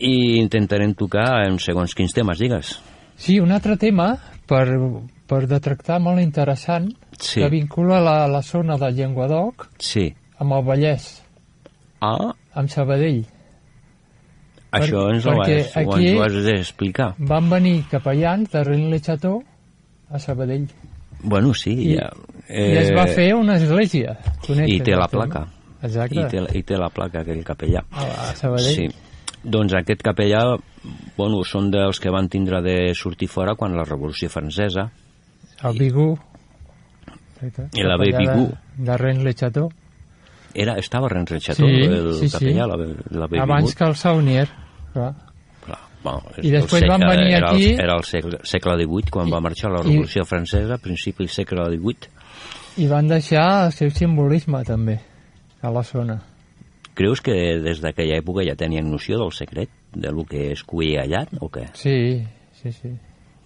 [0.00, 2.76] i intentarem tocar en segons quins temes, digues.
[3.16, 4.12] Sí, un altre tema
[4.46, 4.66] per,
[5.26, 7.40] per de tractar molt interessant Sí.
[7.42, 10.14] que vincula la, la zona de Llenguadoc Sí.
[10.38, 11.08] amb el Vallès,
[12.00, 13.24] Ah, amb Sabadell.
[14.70, 17.14] això ens ho has, ho ens ho has d'explicar.
[17.18, 19.42] Van venir capellans de Rennes-le-Château
[20.10, 20.68] a Sabadell.
[21.22, 22.10] Bueno, sí, I- ja.
[22.48, 24.16] I es va fer una església.
[24.46, 25.46] Coneixes I té la placa.
[25.82, 26.20] Exacte.
[26.20, 27.82] I té, I té la placa, aquell capellà.
[27.90, 28.74] A Sabadell.
[28.74, 28.88] Sí.
[29.44, 30.56] Doncs aquest capellà,
[31.16, 34.90] bueno, són dels que van tindre de sortir fora quan la Revolució Francesa
[35.64, 36.18] El Bigú.
[37.72, 38.48] I la Bigú.
[38.48, 39.68] De, de Rennes-le-Château.
[40.54, 42.36] era, estava a Rennes Chateau, Sí, el sí, sí.
[42.36, 42.76] capellà, la,
[43.10, 44.48] la Abans que el Saunier.
[44.92, 45.12] Clar.
[45.64, 49.10] Clar, bueno, I després van segle- venir era aquí- El, era el segle, segle XVIII,
[49.10, 52.08] quan va marxar la i- Revolució Francesa, a principi del segle XVIII.
[52.78, 54.98] I van deixar el seu simbolisme també
[55.62, 56.20] a la zona.
[56.98, 61.04] Creus que des d'aquella època ja tenien noció del secret, de lo que es cuia
[61.06, 61.68] allà, o què?
[61.78, 61.98] Sí,
[62.58, 62.90] sí, sí.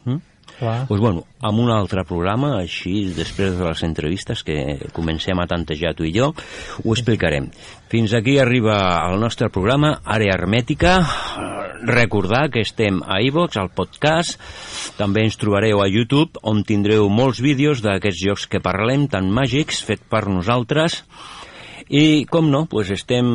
[0.07, 0.22] Mm?
[0.53, 0.86] Clar.
[0.88, 4.57] Doncs bueno, amb un altre programa, així després de les entrevistes que
[4.96, 6.30] comencem a tantejar tu i jo,
[6.82, 7.50] ho explicarem.
[7.92, 10.96] Fins aquí arriba el nostre programa, Àrea Hermètica.
[11.88, 14.40] Recordar que estem a iVox, al podcast,
[14.96, 19.82] també ens trobareu a YouTube, on tindreu molts vídeos d'aquests jocs que parlem, tan màgics,
[19.84, 21.03] fet per nosaltres.
[21.93, 23.26] I, com no, doncs estem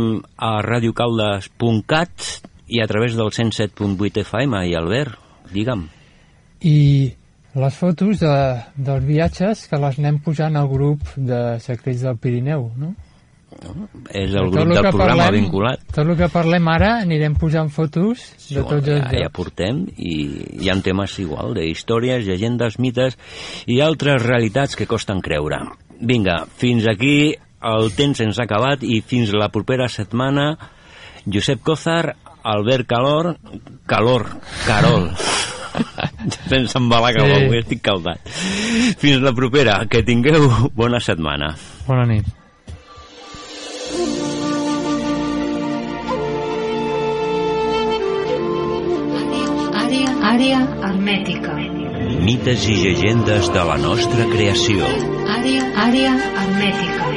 [0.41, 2.27] a radiocaldes.cat
[2.73, 4.63] i a través del 107.8 FM.
[4.69, 5.15] I Albert,
[5.53, 5.85] digue'm.
[6.65, 6.77] I
[7.57, 8.33] les fotos de,
[8.77, 12.95] dels viatges que les anem posant al grup de Secrets del Pirineu, no?
[14.11, 15.85] És el grup lo del programa parlem- vinculat.
[15.95, 19.33] Tot el que parlem ara anirem posant fotos de tots els ja, ja llocs.
[19.37, 20.13] portem i
[20.59, 23.17] hi ha temes igual, de històries, llegendes, mites
[23.65, 25.61] i altres realitats que costen creure.
[26.01, 30.57] Vinga, fins aquí el temps ens ha acabat i fins la propera setmana
[31.25, 33.33] Josep Cózar, Albert Calor,
[33.85, 34.25] Calor,
[34.65, 35.09] Carol.
[36.49, 37.33] Sense embalar que Sí.
[37.45, 38.21] avui estic caldat.
[38.97, 41.55] Fins la propera, que tingueu bona setmana.
[41.85, 42.25] Bona nit.
[49.81, 51.55] Àrea, àrea hermètica.
[52.27, 54.89] Mites i llegendes de la nostra creació.
[55.37, 57.11] Àrea, àrea hermètica.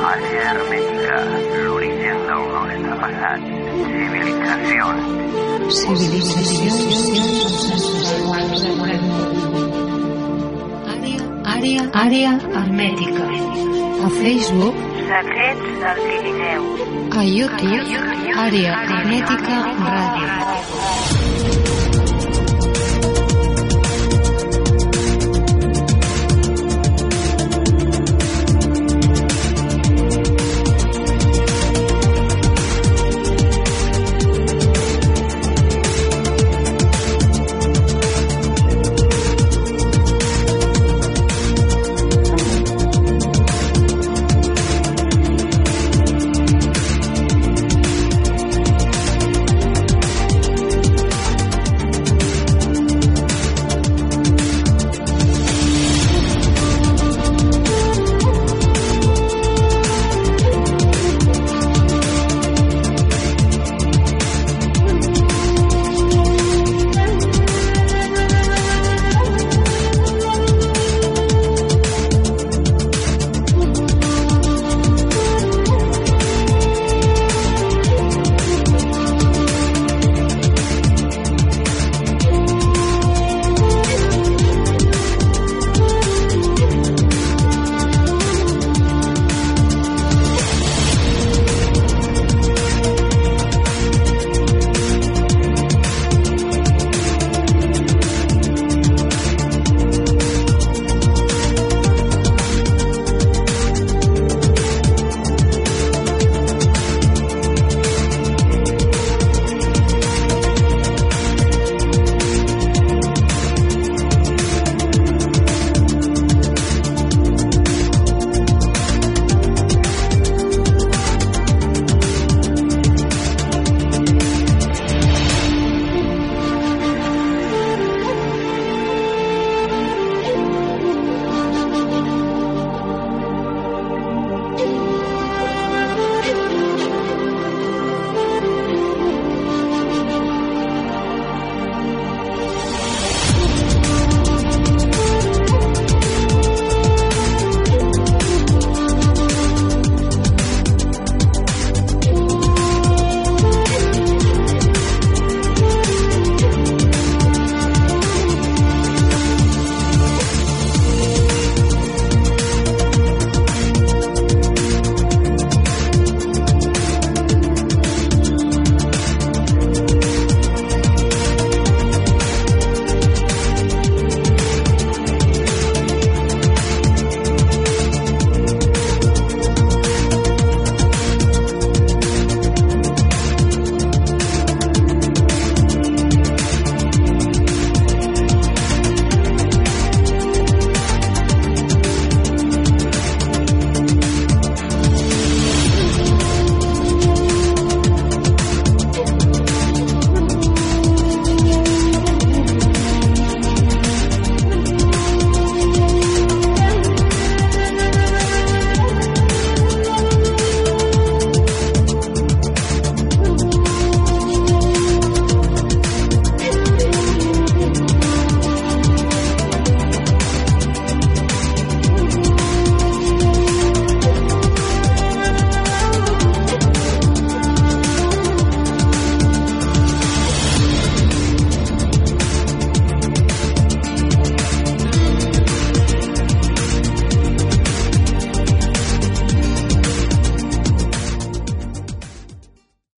[0.00, 1.16] Àrea hermètica,
[1.64, 3.40] l'origen del nostre passat.
[5.80, 7.10] Civil civilizacions.
[10.94, 11.22] Àrea,
[11.54, 12.32] àrea, àrea
[12.62, 13.24] hermètica.
[14.06, 14.76] A Facebook,
[15.10, 16.62] Secrets del Pirineu.
[17.18, 17.92] a YouTube,
[18.46, 21.79] àrea hermètica ràdio.